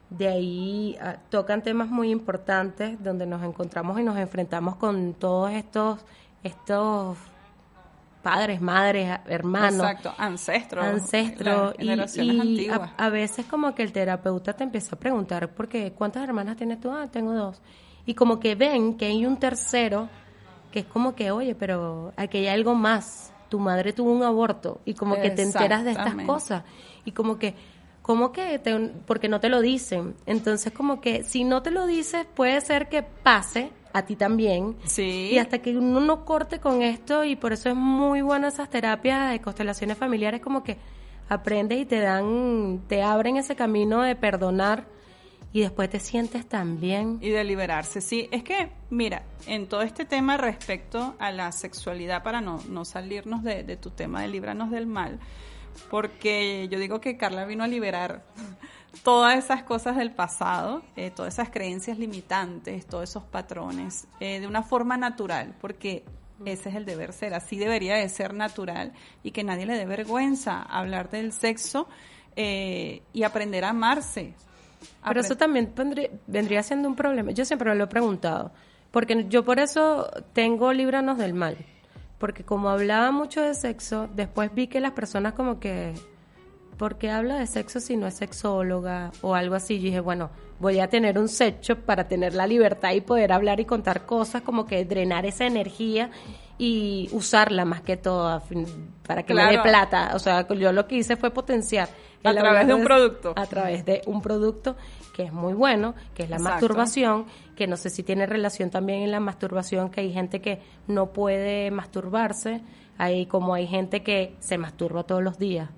[0.10, 5.52] de ahí ah, tocan temas muy importantes donde nos encontramos y nos enfrentamos con todos
[5.52, 6.00] estos,
[6.42, 7.18] estos
[8.28, 9.80] padres, madres, hermanos.
[9.80, 10.86] Exacto, ancestros.
[10.86, 11.76] Ancestros.
[11.80, 16.82] Y, a, veces como que el terapeuta te empieza a preguntar, porque ¿cuántas hermanas tienes
[16.82, 16.92] tú?
[16.92, 17.62] Ah, tengo dos.
[18.06, 20.10] Y como que ven que hay un tercero
[20.74, 23.32] que es como que, oye, pero aquí hay algo más.
[23.48, 26.64] Tu madre tuvo un aborto y como que te enteras de estas cosas.
[27.06, 27.56] Y como que,
[28.02, 30.16] como que, te, porque no te lo dicen.
[30.26, 34.76] Entonces como que si no te lo dices, puede ser que pase a ti también.
[34.86, 35.30] Sí.
[35.32, 38.70] Y hasta que uno no corte con esto, y por eso es muy bueno esas
[38.70, 40.78] terapias de constelaciones familiares, como que
[41.30, 44.86] aprendes y te dan, te abren ese camino de perdonar
[45.54, 47.20] y después te sientes tan bien.
[47.22, 48.28] Y de liberarse, sí.
[48.32, 53.44] Es que, mira, en todo este tema respecto a la sexualidad, para no, no salirnos
[53.44, 55.20] de, de tu tema de librarnos del mal,
[55.90, 58.24] porque yo digo que Carla vino a liberar
[59.04, 64.48] todas esas cosas del pasado, eh, todas esas creencias limitantes, todos esos patrones, eh, de
[64.48, 66.04] una forma natural, porque
[66.46, 69.86] ese es el deber ser, así debería de ser natural y que nadie le dé
[69.86, 71.88] vergüenza hablar del sexo
[72.36, 74.34] eh, y aprender a amarse.
[75.04, 75.74] Pero eso también
[76.28, 77.32] vendría, siendo un problema.
[77.32, 78.52] Yo siempre lo he preguntado,
[78.92, 81.58] porque yo por eso tengo Líbranos del Mal,
[82.20, 85.94] porque como hablaba mucho de sexo, después vi que las personas como que
[86.78, 89.76] ¿por qué habla de sexo si no es sexóloga o algo así?
[89.76, 93.60] Y dije, bueno, voy a tener un sexo para tener la libertad y poder hablar
[93.60, 96.10] y contar cosas, como que drenar esa energía
[96.58, 98.42] y usarla más que todo
[99.06, 100.12] para que me dé plata.
[100.16, 101.90] O sea, yo lo que hice fue potenciar.
[102.24, 103.34] A través de un producto.
[103.36, 104.76] A través de un producto
[105.14, 109.02] que es muy bueno, que es la masturbación, que no sé si tiene relación también
[109.02, 112.62] en la masturbación, que hay gente que no puede masturbarse,
[113.00, 115.70] hay como hay gente que se masturba todos los días.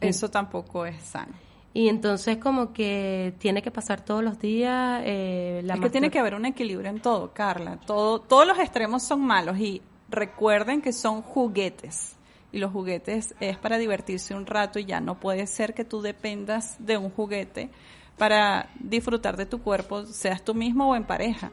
[0.00, 1.32] Eso tampoco es sano.
[1.76, 6.10] Y entonces como que tiene que pasar todos los días eh, la Es que tiene
[6.10, 7.78] que haber un equilibrio en todo, Carla.
[7.84, 12.16] Todo, todos los extremos son malos y recuerden que son juguetes.
[12.50, 16.00] Y los juguetes es para divertirse un rato y ya no puede ser que tú
[16.00, 17.68] dependas de un juguete
[18.16, 21.52] para disfrutar de tu cuerpo, seas tú mismo o en pareja.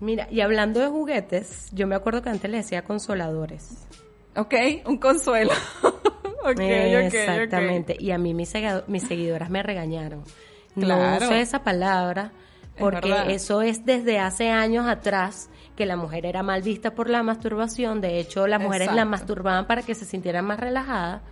[0.00, 3.86] Mira, y hablando de juguetes, yo me acuerdo que antes le decía consoladores.
[4.34, 4.54] Ok,
[4.86, 5.52] un consuelo.
[6.50, 7.96] Exactamente.
[7.98, 10.24] Y a mí mis, seguidoras me regañaron.
[10.74, 12.32] No usé esa palabra
[12.78, 17.22] porque eso es desde hace años atrás que la mujer era mal vista por la
[17.22, 18.00] masturbación.
[18.00, 21.22] De hecho, las mujeres la masturbaban para que se sintieran más relajadas.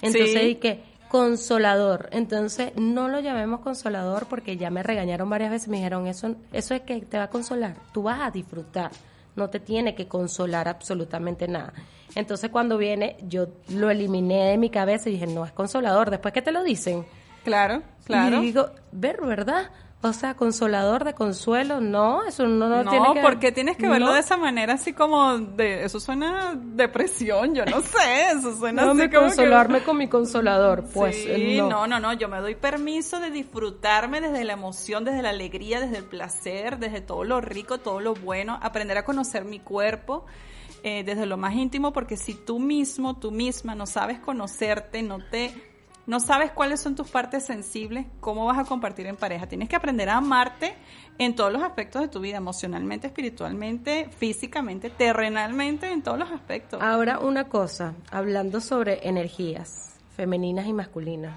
[0.00, 2.08] Entonces, y que consolador.
[2.12, 5.68] Entonces, no lo llamemos consolador porque ya me regañaron varias veces.
[5.68, 7.76] Me dijeron, eso, eso es que te va a consolar.
[7.92, 8.90] Tú vas a disfrutar
[9.36, 11.72] no te tiene que consolar absolutamente nada.
[12.14, 16.32] Entonces cuando viene, yo lo eliminé de mi cabeza y dije, no es consolador, después
[16.32, 17.04] que te lo dicen.
[17.42, 18.42] Claro, claro.
[18.42, 19.70] Y digo, ver, ¿verdad?
[20.04, 23.88] O sea, consolador de consuelo, no, eso no, no, tiene que No, porque tienes que
[23.88, 28.84] verlo de esa manera así como de, eso suena depresión, yo no sé, eso suena
[28.84, 31.86] no así me consolarme con mi consolador, pues sí, no.
[31.86, 35.96] no, no, yo me doy permiso de disfrutarme desde la emoción, desde la alegría, desde
[35.96, 40.26] el placer, desde todo lo rico, todo lo bueno, aprender a conocer mi cuerpo.
[40.86, 45.18] Eh, desde lo más íntimo, porque si tú mismo, tú misma no sabes conocerte, no
[45.30, 45.54] te
[46.06, 49.46] no sabes cuáles son tus partes sensibles, cómo vas a compartir en pareja.
[49.46, 50.74] Tienes que aprender a amarte
[51.18, 56.82] en todos los aspectos de tu vida, emocionalmente, espiritualmente, físicamente, terrenalmente, en todos los aspectos.
[56.82, 61.34] Ahora una cosa, hablando sobre energías femeninas y masculinas.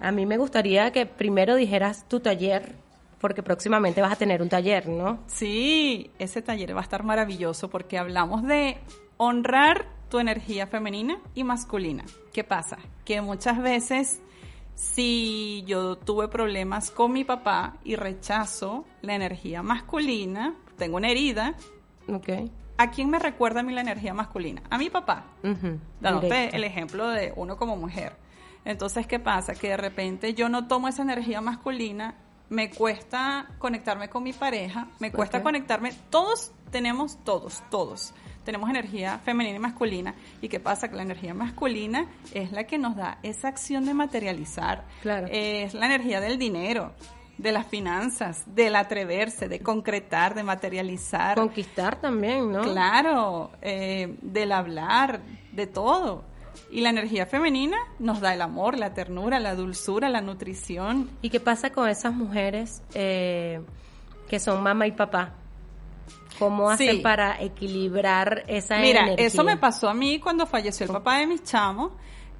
[0.00, 2.74] A mí me gustaría que primero dijeras tu taller,
[3.20, 5.18] porque próximamente vas a tener un taller, ¿no?
[5.26, 8.78] Sí, ese taller va a estar maravilloso porque hablamos de
[9.16, 12.04] honrar tu energía femenina y masculina.
[12.32, 12.78] ¿Qué pasa?
[13.04, 14.20] Que muchas veces
[14.74, 21.54] si yo tuve problemas con mi papá y rechazo la energía masculina, tengo una herida.
[22.06, 22.50] Okay.
[22.76, 24.62] ¿A quién me recuerda a mí la energía masculina?
[24.70, 25.24] A mi papá.
[26.00, 28.16] Dándote el ejemplo de uno como mujer.
[28.64, 29.54] Entonces, ¿qué pasa?
[29.54, 32.14] Que de repente yo no tomo esa energía masculina,
[32.48, 35.92] me cuesta conectarme con mi pareja, me cuesta conectarme.
[36.08, 38.14] Todos tenemos, todos, todos
[38.48, 40.14] tenemos energía femenina y masculina.
[40.40, 40.88] ¿Y qué pasa?
[40.88, 44.86] Que la energía masculina es la que nos da esa acción de materializar.
[45.02, 45.26] Claro.
[45.30, 46.94] Es la energía del dinero,
[47.36, 51.36] de las finanzas, del atreverse, de concretar, de materializar.
[51.36, 52.62] Conquistar también, ¿no?
[52.62, 55.20] Claro, eh, del hablar,
[55.52, 56.24] de todo.
[56.70, 61.10] Y la energía femenina nos da el amor, la ternura, la dulzura, la nutrición.
[61.20, 63.60] ¿Y qué pasa con esas mujeres eh,
[64.26, 65.34] que son mamá y papá?
[66.38, 66.98] ¿Cómo hacen Sí.
[67.02, 69.26] para equilibrar esa Mira, energía?
[69.26, 71.92] eso me pasó a mí cuando falleció el papá de mis chamos.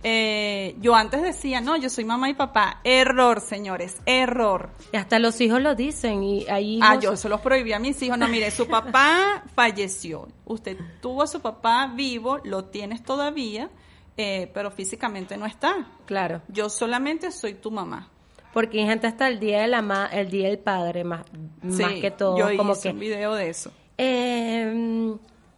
[0.05, 2.81] Eh, yo antes decía, no, yo soy mamá y papá.
[2.85, 4.71] Error, señores, error.
[4.93, 8.01] Y hasta los hijos lo dicen y ahí Ah, yo se los prohibí a mis
[8.03, 8.17] hijos.
[8.17, 10.29] No, mire, su papá falleció.
[10.45, 13.71] Usted tuvo a su papá vivo, lo tienes todavía,
[14.17, 15.89] eh, pero físicamente no está.
[16.07, 18.09] Claro, Yo solamente soy tu mamá.
[18.53, 21.25] Porque hay gente hasta el día de la ma el día del padre más,
[21.63, 23.73] más que todo, yo como hice que un video de eso.
[23.97, 25.15] eh,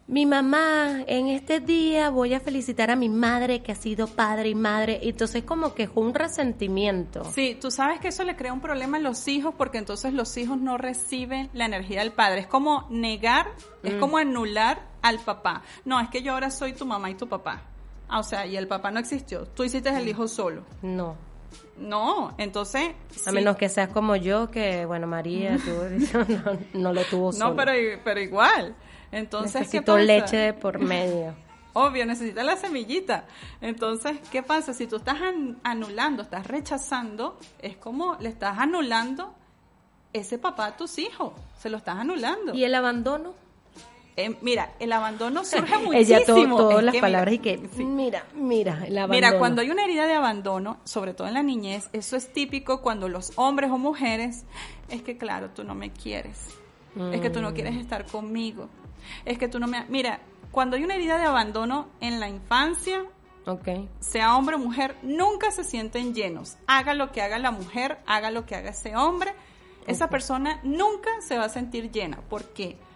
[0.07, 4.49] mi mamá, en este día voy a felicitar a mi madre que ha sido padre
[4.49, 4.99] y madre.
[5.03, 7.23] Entonces como que es un resentimiento.
[7.33, 10.35] Sí, tú sabes que eso le crea un problema a los hijos porque entonces los
[10.35, 12.41] hijos no reciben la energía del padre.
[12.41, 13.47] Es como negar,
[13.83, 15.61] es como anular al papá.
[15.85, 17.61] No, es que yo ahora soy tu mamá y tu papá.
[18.09, 19.45] Ah, o sea, y el papá no existió.
[19.45, 20.63] Tú hiciste el hijo solo.
[20.81, 21.15] No.
[21.77, 22.91] No, entonces...
[23.25, 23.31] A sí.
[23.31, 25.57] menos que seas como yo, que bueno, María
[26.05, 27.49] no, no lo tuvo solo.
[27.49, 27.71] No, pero,
[28.03, 28.75] pero igual.
[29.11, 30.05] Entonces, ¿qué Necesito pasa?
[30.05, 31.33] leche de por medio.
[31.73, 33.25] Obvio, necesitas la semillita.
[33.61, 34.73] Entonces, ¿qué pasa?
[34.73, 39.33] Si tú estás an- anulando, estás rechazando, es como le estás anulando
[40.13, 41.31] ese papá a tus hijos.
[41.57, 42.53] Se lo estás anulando.
[42.53, 43.33] ¿Y el abandono?
[44.17, 45.93] Eh, mira, el abandono surge muchísimo.
[45.93, 47.83] Ella todo, todas Es las que, palabras mira, y que, sí.
[47.85, 49.07] mira, mira, el abandono.
[49.27, 52.81] Mira, cuando hay una herida de abandono, sobre todo en la niñez, eso es típico
[52.81, 54.43] cuando los hombres o mujeres,
[54.89, 56.37] es que claro, tú no me quieres,
[57.13, 57.53] es que tú no Mm.
[57.53, 58.67] quieres estar conmigo,
[59.25, 59.85] es que tú no me...
[59.87, 60.19] Mira,
[60.51, 63.05] cuando hay una herida de abandono en la infancia,
[63.47, 63.69] Ok.
[64.01, 66.57] sea hombre o mujer, nunca se sienten llenos.
[66.67, 69.31] Haga lo que haga la mujer, haga lo que haga ese hombre,
[69.87, 72.17] esa persona nunca se va a sentir llena.
[72.29, 72.75] ¿Por qué?
[72.75, 72.90] Porque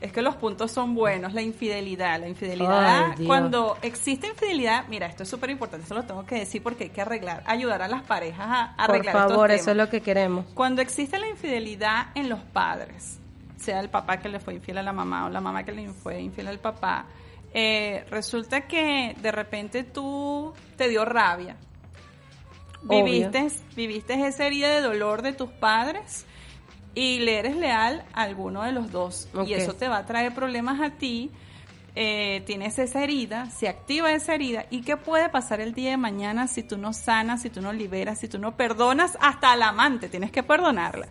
[0.00, 5.06] Es que los puntos son buenos, la infidelidad, la infidelidad, Ay, cuando existe infidelidad, mira,
[5.06, 7.88] esto es súper importante, eso lo tengo que decir porque hay que arreglar, ayudar a
[7.88, 9.60] las parejas a Por arreglar estos favor, temas.
[9.62, 10.46] eso es lo que queremos.
[10.54, 13.18] Cuando existe la infidelidad en los padres,
[13.56, 15.88] sea el papá que le fue infiel a la mamá o la mamá que le
[15.92, 17.06] fue infiel al papá,
[17.54, 21.56] eh, resulta que de repente tú te dio rabia.
[22.86, 23.04] Obvio.
[23.04, 26.24] Viviste, viviste esa herida de dolor de tus padres
[26.94, 29.28] y le eres leal a alguno de los dos.
[29.46, 31.30] Y eso te va a traer problemas a ti.
[32.00, 34.66] Eh, tienes esa herida, se activa esa herida.
[34.70, 37.72] ¿Y qué puede pasar el día de mañana si tú no sanas, si tú no
[37.72, 40.08] liberas, si tú no perdonas hasta al amante?
[40.08, 41.08] Tienes que perdonarla.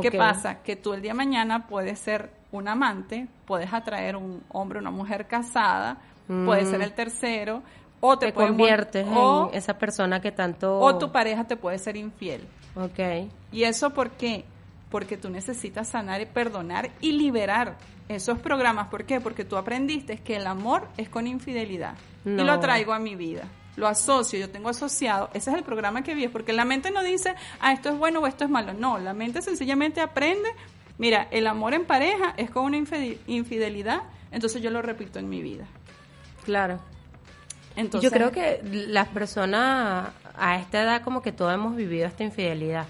[0.00, 0.62] ¿Qué pasa?
[0.62, 4.90] Que tú el día de mañana puedes ser un amante, puedes atraer un hombre, una
[4.90, 5.98] mujer casada,
[6.46, 7.62] puede ser el tercero,
[8.00, 8.28] o te, Mm.
[8.30, 10.78] Te conviertes o- en esa persona que tanto...
[10.78, 12.46] o tu pareja te puede ser infiel.
[12.74, 13.28] Ok.
[13.52, 14.46] ¿Y eso por qué?
[14.92, 17.76] Porque tú necesitas sanar y perdonar y liberar
[18.08, 18.86] esos programas.
[18.88, 19.20] ¿Por qué?
[19.20, 21.94] Porque tú aprendiste que el amor es con infidelidad.
[22.24, 22.42] No.
[22.42, 23.42] Y lo traigo a mi vida.
[23.74, 25.30] Lo asocio, yo tengo asociado.
[25.32, 26.28] Ese es el programa que vi.
[26.28, 28.74] Porque la mente no dice, ah, esto es bueno o esto es malo.
[28.74, 30.48] No, la mente sencillamente aprende.
[30.98, 34.02] Mira, el amor en pareja es con una infide- infidelidad.
[34.30, 35.64] Entonces yo lo repito en mi vida.
[36.44, 36.80] Claro.
[37.76, 42.22] Entonces, Yo creo que las personas a esta edad como que todos hemos vivido esta
[42.24, 42.84] infidelidad.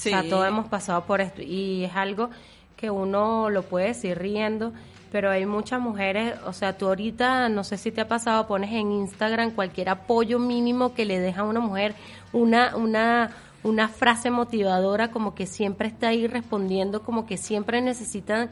[0.00, 0.08] Sí.
[0.08, 2.30] O sea, todos hemos pasado por esto y es algo
[2.76, 4.72] que uno lo puede decir riendo,
[5.12, 8.72] pero hay muchas mujeres, o sea, tú ahorita, no sé si te ha pasado, pones
[8.72, 11.94] en Instagram cualquier apoyo mínimo que le deja a una mujer,
[12.32, 13.32] una, una,
[13.62, 18.48] una frase motivadora como que siempre está ahí respondiendo, como que siempre necesitan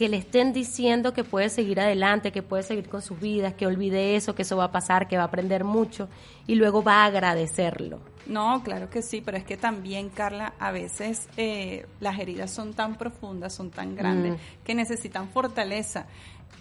[0.00, 3.66] que le estén diciendo que puede seguir adelante, que puede seguir con sus vidas, que
[3.66, 6.08] olvide eso, que eso va a pasar, que va a aprender mucho
[6.46, 8.00] y luego va a agradecerlo.
[8.24, 12.72] No, claro que sí, pero es que también, Carla, a veces eh, las heridas son
[12.72, 14.64] tan profundas, son tan grandes, Mm.
[14.64, 16.06] que necesitan fortaleza.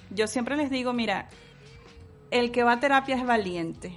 [0.09, 1.29] Yo siempre les digo, mira,
[2.31, 3.93] el que va a terapia es valiente.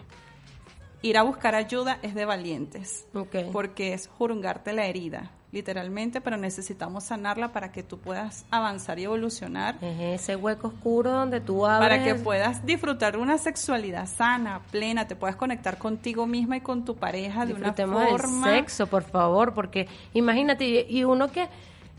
[1.03, 3.07] Ir a buscar ayuda es de valientes.
[3.15, 3.37] Ok.
[3.53, 9.05] Porque es jurungarte la herida, literalmente, pero necesitamos sanarla para que tú puedas avanzar y
[9.05, 11.89] evolucionar Es ese hueco oscuro donde tú abres.
[11.89, 16.61] para que puedas disfrutar de una sexualidad sana, plena, te puedas conectar contigo misma y
[16.61, 18.49] con tu pareja de una forma.
[18.49, 21.49] del sexo, por favor, porque imagínate, y uno que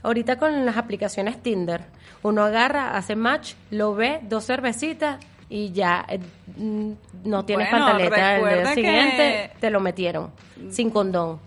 [0.01, 1.85] ahorita con las aplicaciones Tinder,
[2.23, 5.17] uno agarra, hace match, lo ve, dos cervecitas
[5.55, 6.19] y ya eh,
[6.57, 6.91] mm,
[7.25, 8.37] no tienes Bueno, pantaleta.
[8.37, 10.31] El día siguiente te lo metieron,
[10.71, 11.39] sin condón.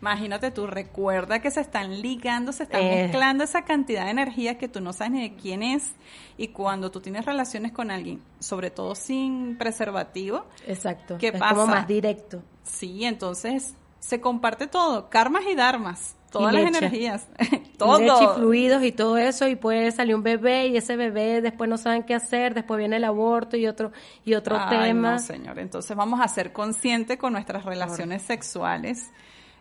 [0.00, 3.04] Imagínate tú, recuerda que se están ligando, se están Eh.
[3.04, 5.92] mezclando esa cantidad de energía que tú no sabes ni de quién es.
[6.36, 11.16] Y cuando tú tienes relaciones con alguien, sobre todo sin preservativo, Exacto.
[11.18, 11.54] ¿Qué es pasa?
[11.54, 12.42] como más directo.
[12.64, 16.78] sí, entonces se comparte todo, karmas y dharmas, todas Y las leche.
[16.78, 17.28] energías,
[17.78, 17.98] todo.
[17.98, 21.70] Leche y fluidos y todo eso y puede salir un bebé y ese bebé después
[21.70, 23.92] no saben qué hacer, después viene el aborto y otro
[24.24, 25.12] y otro Ay, tema.
[25.12, 25.58] No, señor.
[25.58, 29.10] Entonces vamos a ser conscientes con nuestras relaciones sexuales,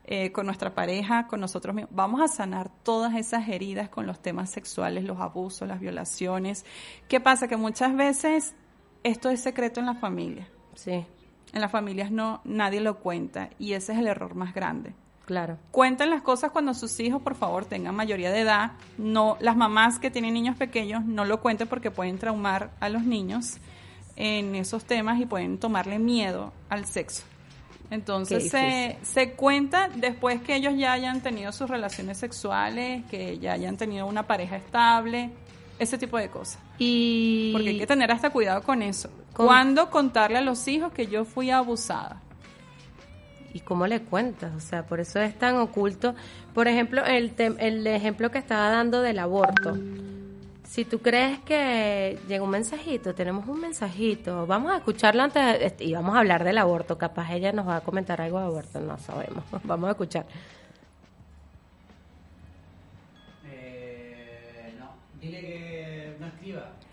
[0.06, 1.96] eh, con nuestra pareja, con nosotros mismos.
[1.96, 6.66] Vamos a sanar todas esas heridas con los temas sexuales, los abusos, las violaciones.
[7.08, 7.48] ¿Qué pasa?
[7.48, 8.56] Que muchas veces
[9.04, 10.50] esto es secreto en la familia.
[10.76, 11.06] Sí,
[11.54, 14.96] En las familias no, nadie lo cuenta y ese es el error más grande.
[15.26, 15.58] Claro.
[15.72, 18.74] Cuenten las cosas cuando sus hijos, por favor, tengan mayoría de edad.
[18.98, 23.04] No, las mamás que tienen niños pequeños no lo cuenten porque pueden traumar a los
[23.04, 23.58] niños
[24.16, 27.24] en esos temas y pueden tomarle miedo al sexo.
[27.90, 33.54] Entonces se, se cuenta después que ellos ya hayan tenido sus relaciones sexuales, que ya
[33.54, 35.30] hayan tenido una pareja estable,
[35.78, 36.60] ese tipo de cosas.
[36.80, 39.10] Y Porque hay que tener hasta cuidado con eso.
[39.36, 42.22] ¿Cuándo contarle a los hijos que yo fui abusada?
[43.54, 44.52] ¿Y cómo le cuentas?
[44.56, 46.16] O sea, por eso es tan oculto.
[46.54, 49.78] Por ejemplo, el, el ejemplo que estaba dando del aborto.
[50.64, 55.86] Si tú crees que llega un mensajito, tenemos un mensajito, vamos a escucharlo antes de-
[55.86, 56.98] y vamos a hablar del aborto.
[56.98, 59.44] Capaz ella nos va a comentar algo de aborto, no sabemos.
[59.66, 60.26] Vamos a escuchar.
[63.52, 64.90] Eh, no,
[65.22, 66.93] dile que no escriba, que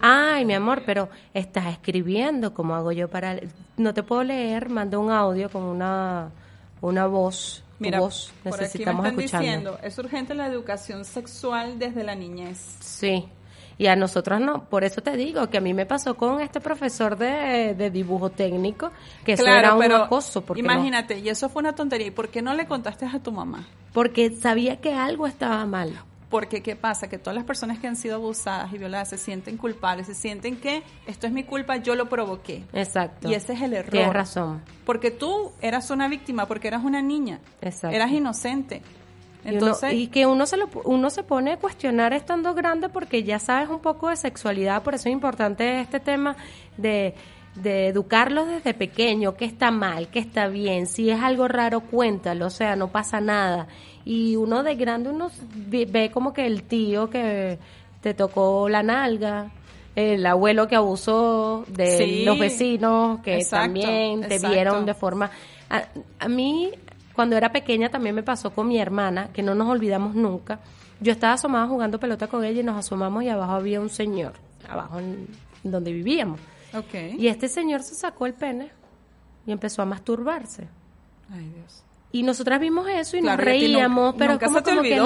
[0.00, 3.36] Ay, mi amor, pero estás escribiendo, ¿cómo hago yo para...?
[3.76, 6.30] No te puedo leer, manda un audio con una,
[6.80, 7.62] una voz.
[7.78, 9.46] tu Mira, voz, por aquí me necesitamos están escucharla.
[9.48, 12.76] diciendo, es urgente la educación sexual desde la niñez.
[12.80, 13.26] Sí,
[13.76, 14.64] y a nosotros no.
[14.66, 18.30] Por eso te digo que a mí me pasó con este profesor de, de dibujo
[18.30, 18.92] técnico,
[19.24, 20.44] que eso era un acoso.
[20.44, 22.06] Porque no- imagínate, y eso fue una tontería.
[22.06, 23.66] ¿Y por qué no le contaste a tu mamá?
[23.92, 25.92] porque sabía que algo estaba mal.
[26.30, 27.08] Porque, ¿qué pasa?
[27.08, 30.56] Que todas las personas que han sido abusadas y violadas se sienten culpables, se sienten
[30.56, 32.64] que esto es mi culpa, yo lo provoqué.
[32.72, 33.28] Exacto.
[33.30, 33.90] Y ese es el error.
[33.90, 34.62] Tienes razón.
[34.84, 37.38] Porque tú eras una víctima, porque eras una niña.
[37.60, 37.94] Exacto.
[37.94, 38.82] Eras inocente.
[39.44, 42.88] Y uno- Entonces, y, que uno se lo, uno se pone a cuestionar estando grande
[42.88, 46.34] porque ya sabes un poco de sexualidad, por eso es importante este tema
[46.78, 47.14] de,
[47.54, 52.46] de educarlos desde pequeño, qué está mal, qué está bien, si es algo raro, cuéntalo,
[52.46, 53.68] o sea, no pasa nada.
[54.04, 57.58] Y uno de grande, uno ve, como que el tío que
[58.00, 59.50] te tocó la nalga,
[59.94, 64.54] el abuelo que abusó de Sí, los vecinos, que exacto, también te exacto.
[64.54, 65.30] vieron de forma...
[65.70, 65.84] A,
[66.18, 66.70] a mí,
[67.14, 70.58] cuando era pequeña, también me pasó con mi hermana, que no nos olvidamos nunca.
[71.00, 74.32] Yo estaba asomada jugando pelota con ella y nos asomamos y abajo había un señor,
[74.68, 75.28] abajo en
[75.62, 76.40] donde vivíamos.
[77.18, 78.70] Y este señor se sacó el pene
[79.46, 80.68] y empezó a masturbarse.
[81.32, 81.82] Ay, Dios.
[82.12, 84.96] Y nosotras vimos eso y Claro, nos reíamos, nunca- pero nunca como, como que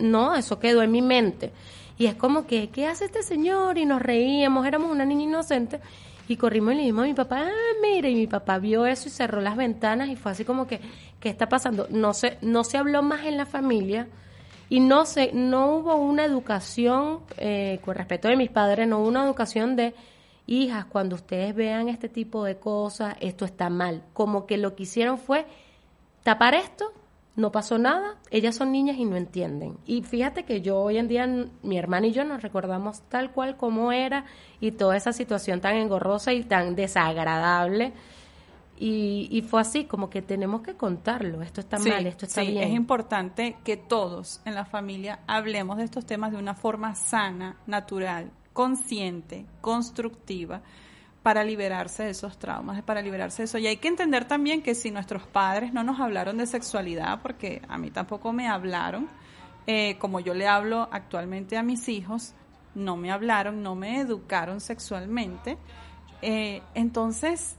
[0.00, 1.52] no, eso quedó en mi mente.
[1.96, 3.78] Y es como que, ¿qué hace este señor?
[3.78, 5.80] Y nos reíamos, éramos una niña inocente.
[6.28, 9.08] Y corrimos y le dijimos a mi papá, ah, mira, y mi papá vio eso
[9.08, 10.78] y cerró las ventanas y fue así como que,
[11.20, 11.86] ¿qué está pasando?
[11.90, 14.06] No se, no se habló más en la familia
[14.68, 19.08] y no se, no hubo una educación, eh, con respeto de mis padres, no hubo
[19.08, 19.94] una educación de,
[20.48, 24.02] hijas, cuando ustedes vean este tipo de cosas, esto está mal.
[24.14, 25.46] Como que lo que hicieron fue
[26.24, 26.92] tapar esto,
[27.36, 29.76] no pasó nada, ellas son niñas y no entienden.
[29.86, 31.26] Y fíjate que yo hoy en día,
[31.62, 34.24] mi hermana y yo nos recordamos tal cual como era
[34.58, 37.92] y toda esa situación tan engorrosa y tan desagradable.
[38.80, 42.42] Y, y fue así, como que tenemos que contarlo, esto está Sí, mal, esto está
[42.42, 42.64] sí, bien.
[42.64, 47.56] Es importante que todos en la familia hablemos de estos temas de una forma sana,
[47.66, 50.62] natural, consciente, constructiva,
[51.22, 53.56] para liberarse de esos traumas, para liberarse de eso.
[53.58, 57.62] Y hay que entender también que si nuestros padres no nos hablaron de sexualidad, porque
[57.68, 59.08] a mí tampoco me hablaron,
[59.68, 62.34] eh, como yo le hablo actualmente a mis hijos,
[62.74, 65.56] no me hablaron, no me educaron sexualmente.
[66.20, 67.54] Eh, entonces,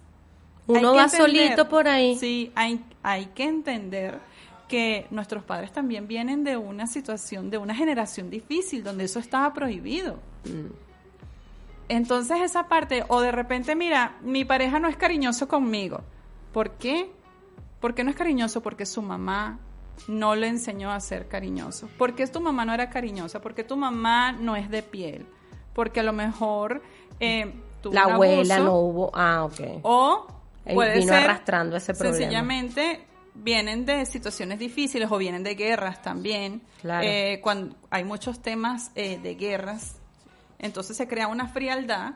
[0.68, 2.18] Uno va entender- solito por ahí.
[2.18, 4.20] Sí, hay, hay que entender
[4.68, 9.54] que nuestros padres también vienen de una situación, de una generación difícil, donde eso estaba
[9.54, 10.20] prohibido.
[11.90, 16.02] Entonces esa parte, o de repente, mira, mi pareja no es cariñoso conmigo.
[16.54, 17.12] ¿Por qué?
[17.80, 18.62] ¿Por qué no es cariñoso?
[18.62, 19.60] Porque su mamá
[20.08, 21.90] no le enseñó a ser cariñoso.
[21.98, 23.42] ¿Por qué tu mamá no era cariñosa?
[23.42, 25.26] Porque tu mamá no es de piel.
[25.74, 26.82] Porque a lo mejor
[27.20, 29.12] eh, tuvo La un abuela abuso, no hubo.
[29.14, 29.80] Ah, ok.
[29.82, 30.28] o
[30.74, 32.18] puede vino ser arrastrando ese problema.
[32.18, 36.62] Sencillamente vienen de situaciones difíciles o vienen de guerras también.
[36.82, 37.06] Claro.
[37.08, 39.99] Eh, cuando hay muchos temas eh, de guerras,
[40.60, 42.14] entonces se crea una frialdad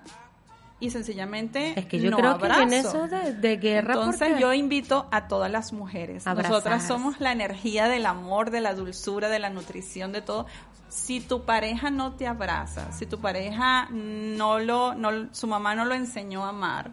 [0.80, 2.60] y sencillamente Es que yo no creo abrazo.
[2.60, 3.94] que viene eso de, de guerra.
[3.94, 6.26] Entonces porque- yo invito a todas las mujeres.
[6.26, 10.46] Nosotras somos la energía del amor, de la dulzura, de la nutrición, de todo.
[10.90, 15.86] Si tu pareja no te abraza, si tu pareja no lo, no, su mamá no
[15.86, 16.92] lo enseñó a amar,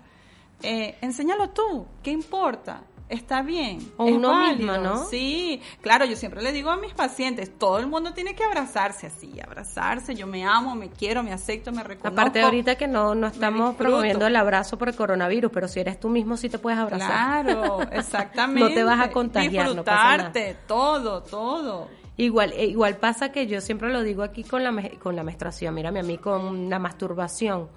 [0.62, 1.86] eh, enséñalo tú.
[2.02, 2.82] ¿Qué importa?
[3.10, 3.80] Está bien.
[3.96, 4.56] O es uno válido.
[4.56, 5.04] misma, ¿no?
[5.04, 9.08] Sí, claro, yo siempre le digo a mis pacientes, todo el mundo tiene que abrazarse
[9.08, 12.20] así, abrazarse, yo me amo, me quiero, me acepto, me reconozco.
[12.20, 15.98] Aparte ahorita que no, no estamos promoviendo el abrazo por el coronavirus, pero si eres
[15.98, 17.44] tú mismo sí te puedes abrazar.
[17.44, 18.68] Claro, exactamente.
[18.68, 20.16] No te vas a contagiar, no pasa nada.
[20.30, 21.99] Disfrutarte, todo, todo.
[22.20, 25.74] Igual, eh, igual pasa que yo siempre lo digo aquí con la, con la menstruación,
[25.74, 27.68] mírame a mí con la masturbación,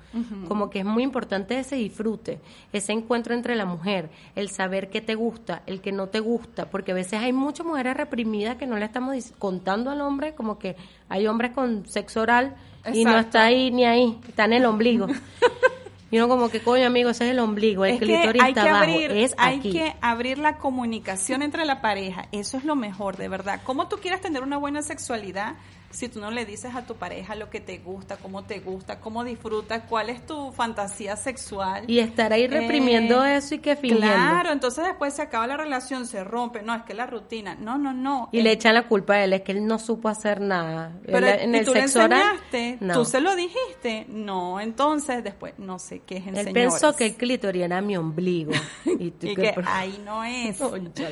[0.50, 2.42] como que es muy importante ese disfrute,
[2.74, 6.70] ese encuentro entre la mujer, el saber qué te gusta, el que no te gusta,
[6.70, 10.60] porque a veces hay muchas mujeres reprimidas que no le estamos contando al hombre, como
[10.60, 10.76] que
[11.08, 12.58] hay hombres con sexo oral
[12.94, 15.08] y no está ahí ni ahí, está en el ombligo.
[16.14, 18.50] y uno como que, coño amigo, ese es el ombligo, el es que clítoris hay
[18.50, 19.72] está que abajo, abrir, es hay aquí.
[19.72, 22.28] que abrir la comunicación entre la pareja.
[22.32, 23.62] Eso es lo mejor, de verdad.
[23.64, 25.56] ¿Cómo tú quieres tener una buena sexualidad
[25.94, 29.00] si tú no le dices a tu pareja lo que te gusta, cómo te gusta,
[29.00, 31.84] cómo disfrutas, cuál es tu fantasía sexual?
[31.88, 34.08] Y estar ahí reprimiendo Eh, eso y que fingiendo.
[34.14, 36.62] Claro, entonces después se acaba la relación, se rompe.
[36.64, 37.56] No, es que la rutina.
[37.56, 38.28] No, no, no.
[38.32, 40.92] Y le echan la culpa a él, es que él no supo hacer nada.
[41.06, 42.94] Pero Él- en ¿y el tú le sexo oral, enseñaste, no.
[42.96, 46.54] tú se lo dijiste, no, entonces después no sé qué es Él señores.
[46.54, 48.52] pensó que el clítoris era mi ombligo.
[49.00, 50.60] Y, tú y qué- que ahí no es.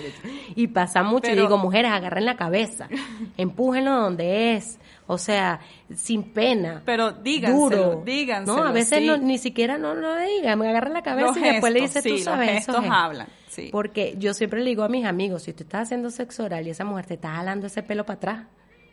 [0.55, 1.21] y pasa mucho.
[1.23, 2.87] Pero- y digo, mujeres, agarren la cabeza.
[3.37, 4.70] Empújenlo donde es.
[5.13, 5.59] O sea,
[5.93, 6.83] sin pena.
[6.85, 8.03] Pero díganselo, duro.
[8.05, 9.05] díganselo, No, a veces sí.
[9.07, 10.57] no, ni siquiera no lo digan.
[10.57, 12.75] Me agarran la cabeza Los y después le gestos, dices, tú sí, sabes, los gestos
[12.77, 12.91] gestos".
[12.97, 13.69] hablan, sí.
[13.73, 16.69] Porque yo siempre le digo a mis amigos, si tú estás haciendo sexo oral y
[16.69, 18.39] esa mujer te está jalando ese pelo para atrás,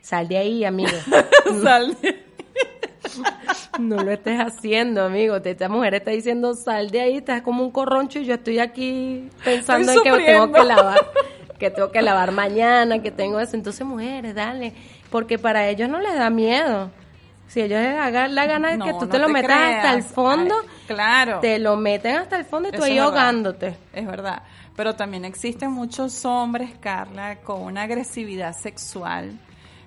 [0.00, 0.90] sal de ahí, amigo.
[1.62, 2.26] Sal de-
[3.78, 5.36] No lo estés haciendo, amigo.
[5.36, 9.28] Esta mujer está diciendo, sal de ahí, estás como un corroncho y yo estoy aquí
[9.44, 10.98] pensando Estoy en que tengo que lavar,
[11.58, 13.56] que tengo que lavar mañana, que tengo eso.
[13.56, 14.72] Entonces, mujeres, dale.
[15.10, 16.90] Porque para ellos no les da miedo.
[17.46, 19.56] Si ellos les hagan la gana de No, que tú no te lo te metas
[19.76, 21.40] hasta el fondo, Ay, claro.
[21.40, 23.18] te lo meten hasta el fondo y tú Eso ahí es verdad.
[23.18, 23.76] ahogándote.
[23.94, 24.42] Es verdad.
[24.76, 29.32] Pero también existen muchos hombres, Carla, con una agresividad sexual.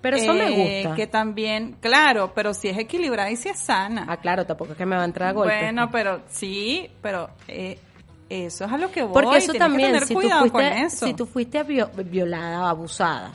[0.02, 0.48] Pero eso me
[0.80, 0.96] eh, gusta.
[0.96, 4.06] Que también, claro, pero si es equilibrada y si es sana.
[4.10, 5.56] Ah, claro, tampoco es que me va a entrar a golpe.
[5.62, 7.78] Bueno, pero sí, pero eh,
[8.28, 9.14] eso es a lo que voy.
[9.14, 11.06] Porque eso también, si tú, fuiste, eso.
[11.06, 13.32] si tú fuiste vio- violada o abusada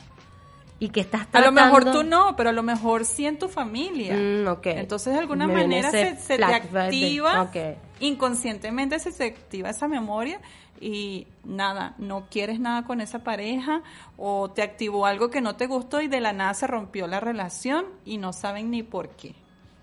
[0.79, 1.61] y que estás A tratando...
[1.61, 4.15] lo mejor tú no, pero a lo mejor sí en tu familia.
[4.15, 4.59] Mm.
[4.63, 7.49] Entonces de alguna Me manera se, se te activa,
[7.99, 10.39] inconscientemente se te activa esa memoria
[10.79, 13.81] y nada, no quieres nada con esa pareja
[14.17, 17.19] o te activó algo que no te gustó y de la nada se rompió la
[17.19, 19.33] relación y no saben ni por qué.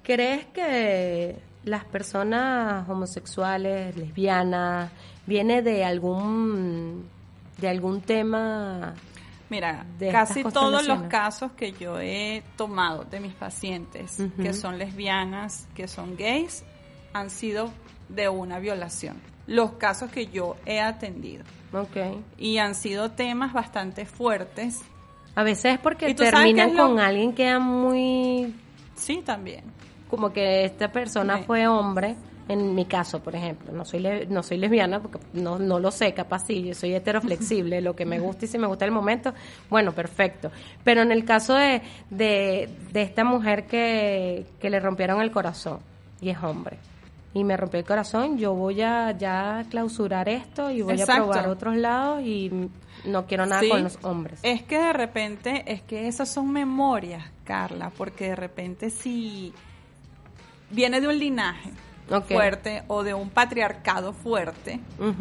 [0.05, 4.91] ¿Crees que las personas homosexuales, lesbianas,
[5.27, 7.09] viene de algún
[7.59, 8.95] de algún tema
[9.51, 15.69] Mira, casi todos los casos que yo he tomado de mis pacientes que son lesbianas,
[15.75, 16.65] que son gays,
[17.13, 17.71] han sido
[18.09, 19.21] de una violación.
[19.47, 21.45] Los casos que yo he atendido.
[21.73, 22.23] Ok.
[22.39, 24.81] Y han sido temas bastante fuertes.
[25.35, 27.61] A veces es porque ¿Y tú sabes qué terminan es lo- con alguien que es
[27.61, 28.55] muy
[28.95, 29.65] Sí, también.
[30.09, 32.17] como que esta persona fue hombre,
[32.49, 35.91] en mi caso, por ejemplo, no soy le- no soy lesbiana porque no, no lo
[35.91, 38.91] sé, capaz sí, yo soy heteroflexible, lo que me gusta y si me gusta el
[38.91, 39.33] momento,
[39.71, 40.51] bueno, perfecto.
[40.85, 41.81] Pero en el caso de,
[42.11, 45.79] de, de esta mujer que, que le rompieron el corazón
[46.21, 46.77] y es hombre.
[47.33, 51.13] Y me rompió el corazón, yo voy a ya clausurar esto y voy Exacto.
[51.13, 52.69] a probar otros lados y
[53.07, 53.71] no quiero nada Sí.
[53.71, 54.39] con los hombres.
[54.45, 59.53] Es que de repente, es que esas son memorias, Carla, porque de repente si
[60.71, 61.71] viene de un linaje
[62.07, 64.79] Fuerte o de un patriarcado fuerte,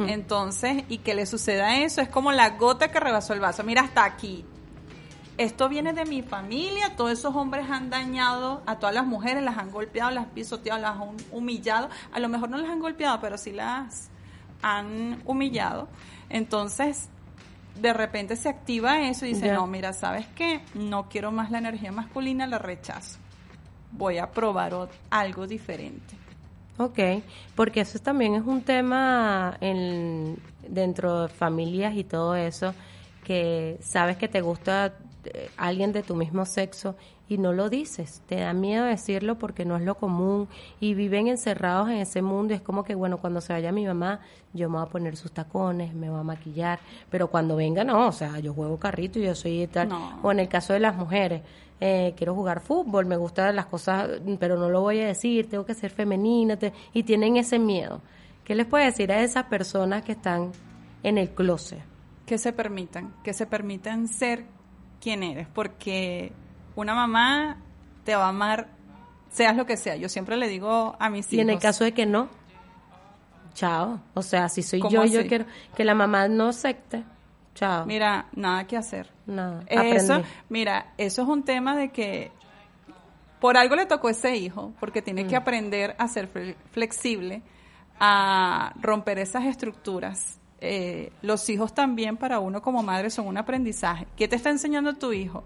[0.07, 3.63] entonces, y que le suceda eso, es como la gota que rebasó el vaso.
[3.63, 4.45] Mira, hasta aquí.
[5.37, 9.57] esto viene de mi familia, todos esos hombres han dañado a todas las mujeres, las
[9.57, 13.19] han golpeado, las han pisoteado, las han humillado, a lo mejor no las han golpeado,
[13.19, 14.09] pero sí las
[14.61, 15.87] han humillado.
[16.29, 17.09] Entonces,
[17.79, 20.61] de repente se activa eso y dice, no, mira, ¿sabes qué?
[20.75, 23.17] No quiero más la energía masculina, la rechazo.
[23.91, 26.15] Voy a probar algo diferente.
[26.77, 26.99] Ok,
[27.55, 32.73] porque eso también es un tema en, dentro de familias y todo eso,
[33.23, 34.93] que sabes que te gusta
[35.25, 36.95] eh, alguien de tu mismo sexo
[37.29, 40.47] y no lo dices, te da miedo decirlo porque no es lo común
[40.79, 42.53] y viven encerrados en ese mundo.
[42.53, 44.19] Y es como que, bueno, cuando se vaya mi mamá,
[44.53, 48.07] yo me voy a poner sus tacones, me voy a maquillar, pero cuando venga, no,
[48.07, 50.19] o sea, yo juego carrito y yo soy tal, No.
[50.21, 51.41] o en el caso de las mujeres,
[51.85, 54.09] eh, quiero jugar fútbol, me gustan las cosas,
[54.39, 57.99] pero no lo voy a decir, tengo que ser femenina, te- y tienen ese miedo.
[58.45, 60.51] ¿Qué les puede decir a esas personas que están
[61.03, 61.81] en el closet?
[62.25, 64.45] que se permitan, que se permitan ser
[65.01, 66.31] quien eres, porque
[66.77, 67.57] una mamá
[68.05, 68.69] te va a amar,
[69.29, 69.97] seas lo que sea.
[69.97, 71.43] Yo siempre le digo a mis Y hijos.
[71.43, 72.29] en el caso de que no,
[73.53, 73.99] chao.
[74.13, 77.03] O sea, si soy ¿Cómo yo, yo quiero que la mamá no acepte,
[77.55, 77.85] chao.
[77.85, 79.09] Mira, nada que hacer.
[79.25, 80.29] Nada, Eso, aprendí.
[80.49, 82.31] mira, eso es un tema de que
[83.39, 85.27] por algo le tocó a ese hijo, porque tiene Mm.
[85.27, 87.41] que aprender a ser fle- flexible,
[87.99, 90.39] a romper esas estructuras.
[90.61, 94.07] Eh, los hijos también para uno como madre son un aprendizaje.
[94.15, 95.43] ¿Qué te está enseñando tu hijo?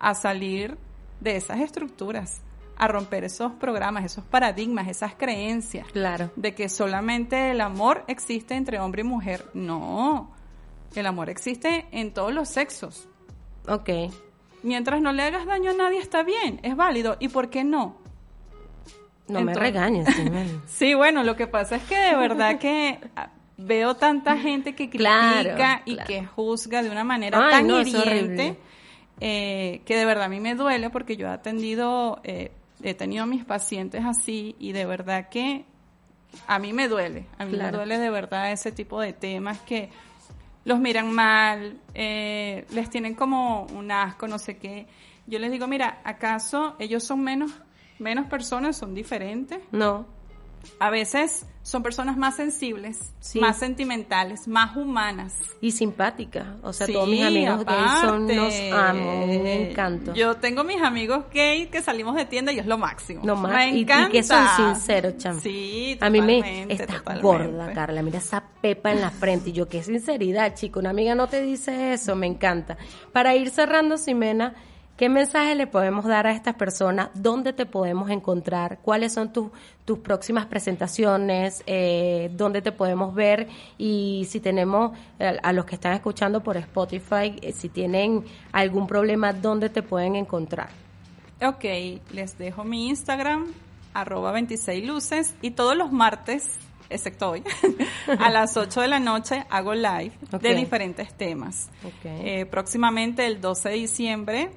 [0.00, 0.78] A salir
[1.20, 2.40] de esas estructuras,
[2.78, 6.30] a romper esos programas, esos paradigmas, esas creencias Claro.
[6.36, 9.44] de que solamente el amor existe entre hombre y mujer.
[9.52, 10.30] No,
[10.94, 13.08] el amor existe en todos los sexos.
[13.66, 13.90] Ok.
[14.62, 17.16] Mientras no le hagas daño a nadie está bien, es válido.
[17.20, 17.96] ¿Y por qué no?
[19.28, 20.08] No me regañes.
[20.66, 24.88] Sí, bueno, lo que pasa es que de verdad que ah, veo tanta gente que
[24.88, 26.06] Claro, critica y claro.
[26.08, 28.56] que juzga de una manera Ay, tan no, hiriente
[29.20, 33.24] eh, que de verdad a mí me duele porque yo he atendido, eh, he tenido
[33.24, 35.64] a mis pacientes así y de verdad que
[36.46, 39.90] a mí me duele, a mí me duele de verdad ese tipo de temas que
[40.64, 44.86] los miran mal, eh, les tienen como un asco, no sé qué.
[45.26, 47.52] Yo les digo, mira, ¿acaso ellos son menos,
[47.98, 49.60] menos personas, son diferentes?
[49.72, 50.06] No.
[50.80, 53.40] A veces son personas más sensibles, Sí.
[53.40, 55.34] más sentimentales, más humanas.
[55.60, 56.56] Y simpática.
[56.62, 58.36] O sea, Sí, todos mis amigos gays son aparte.
[58.36, 60.14] los amo, un encanto.
[60.14, 63.20] Yo tengo mis amigos gay que salimos de tienda y es lo máximo.
[63.24, 63.52] No más.
[63.52, 64.10] Me Y- y, encanta.
[64.10, 65.40] que son sinceros, chamo.
[65.40, 67.22] Sí, A mí me totalmente, estás totalmente.
[67.26, 68.02] gorda, Carla.
[68.02, 69.50] Mira esa pepa en la frente.
[69.50, 70.80] Y yo, qué sinceridad, chico.
[70.80, 72.16] Una amiga no te dice eso.
[72.16, 72.78] Me encanta.
[73.12, 74.54] Para ir cerrando, Simena,
[74.98, 77.08] ¿qué mensaje le podemos dar a estas personas?
[77.14, 78.80] ¿Dónde te podemos encontrar?
[78.82, 79.50] ¿Cuáles son tus,
[79.84, 81.62] tus próximas presentaciones?
[81.66, 83.48] Eh, ¿Dónde te podemos ver?
[83.78, 88.86] Y si tenemos, eh, a los que están escuchando por Spotify, eh, si tienen algún
[88.86, 90.68] problema, ¿dónde te pueden encontrar?
[91.40, 91.64] Ok,
[92.10, 93.46] les dejo mi Instagram,
[93.94, 96.58] arroba 26 luces, y todos los martes,
[96.90, 97.44] excepto hoy,
[98.18, 101.70] a las 8 de la noche hago live de diferentes temas.
[102.02, 104.50] Eh, próximamente, el 12 de diciembre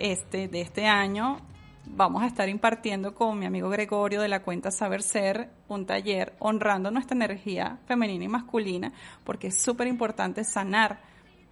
[0.00, 1.38] este, de este año,
[1.86, 6.34] vamos a estar impartiendo con mi amigo Gregorio de la cuenta Saber Ser un taller
[6.38, 8.92] honrando nuestra energía femenina y masculina,
[9.24, 10.98] porque es súper importante sanar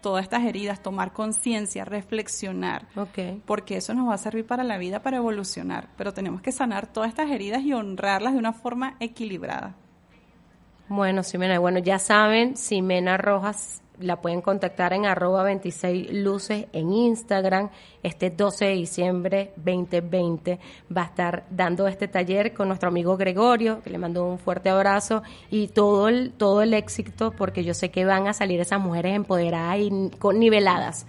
[0.01, 3.43] todas estas heridas, tomar conciencia, reflexionar Ok.
[3.45, 5.89] porque eso nos va a servir para la vida, para evolucionar.
[5.97, 9.75] Pero tenemos que sanar todas estas heridas y honrarlas de una forma equilibrada.
[10.89, 16.93] Bueno, Ximena, bueno, ya saben, Ximena Rojas la pueden contactar en arroba 26 luces en
[16.93, 17.71] Instagram.
[18.03, 20.59] Este 12 de diciembre 2020
[20.97, 24.71] va a estar dando este taller con nuestro amigo Gregorio, que le mando un fuerte
[24.71, 28.81] abrazo y todo el, todo el éxito, porque yo sé que van a salir esas
[28.81, 31.07] mujeres empoderadas y con niveladas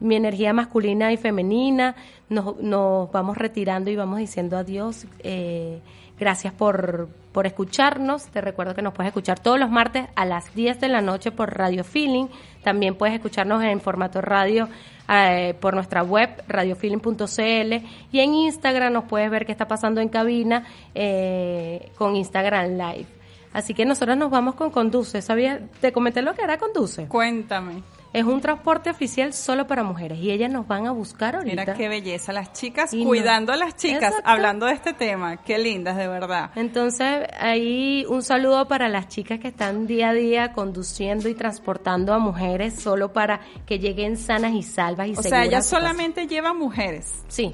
[0.00, 1.94] mi energía masculina y femenina,
[2.28, 5.06] nos, nos vamos retirando y vamos diciendo adiós.
[5.20, 5.80] Eh,
[6.18, 8.26] gracias por, por escucharnos.
[8.26, 11.30] Te recuerdo que nos puedes escuchar todos los martes a las 10 de la noche
[11.30, 12.26] por Radio Feeling.
[12.62, 14.68] También puedes escucharnos en formato radio
[15.08, 20.08] eh, por nuestra web radiofeeling.cl y en Instagram nos puedes ver qué está pasando en
[20.08, 23.06] cabina eh, con Instagram Live.
[23.52, 25.22] Así que nosotros nos vamos con Conduce.
[25.22, 25.60] ¿Sabías?
[25.80, 27.06] Te comenté lo que era Conduce.
[27.06, 27.82] Cuéntame.
[28.12, 31.60] Es un transporte oficial solo para mujeres y ellas nos van a buscar ahorita.
[31.62, 32.32] Mira qué belleza.
[32.32, 33.08] Las chicas Y no.
[33.08, 34.22] cuidando a las chicas, Exacto.
[34.30, 35.36] hablando de este tema.
[35.38, 36.50] Qué lindas, de verdad.
[36.56, 42.14] Entonces, ahí un saludo para las chicas que están día a día conduciendo y transportando
[42.14, 46.56] a mujeres solo para que lleguen sanas y salvas y O sea, ellas solamente llevan
[46.58, 47.24] mujeres.
[47.28, 47.52] Sí,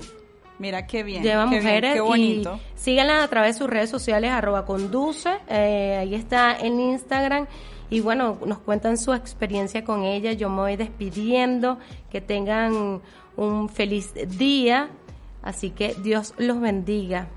[0.56, 1.20] Mira qué bien.
[1.24, 2.60] Lleva qué bien, mujeres qué y bonito.
[2.76, 7.48] síganla a través de sus redes sociales, arroba conduce, eh, ahí está en Instagram
[7.94, 10.32] y bueno, nos cuentan su experiencia con ella.
[10.32, 11.78] Yo me voy despidiendo,
[12.10, 13.00] que tengan
[13.36, 14.90] un feliz día,
[15.42, 17.28] así que Dios los bendiga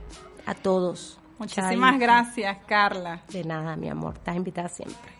[0.47, 1.19] a todos.
[1.37, 3.21] Muchísimas gracias, Carla.
[3.29, 5.11] De nada, mi amor, estás invitada siempre.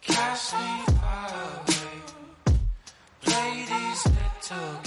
[0.00, 2.02] Cash me away,
[3.20, 4.85] play these little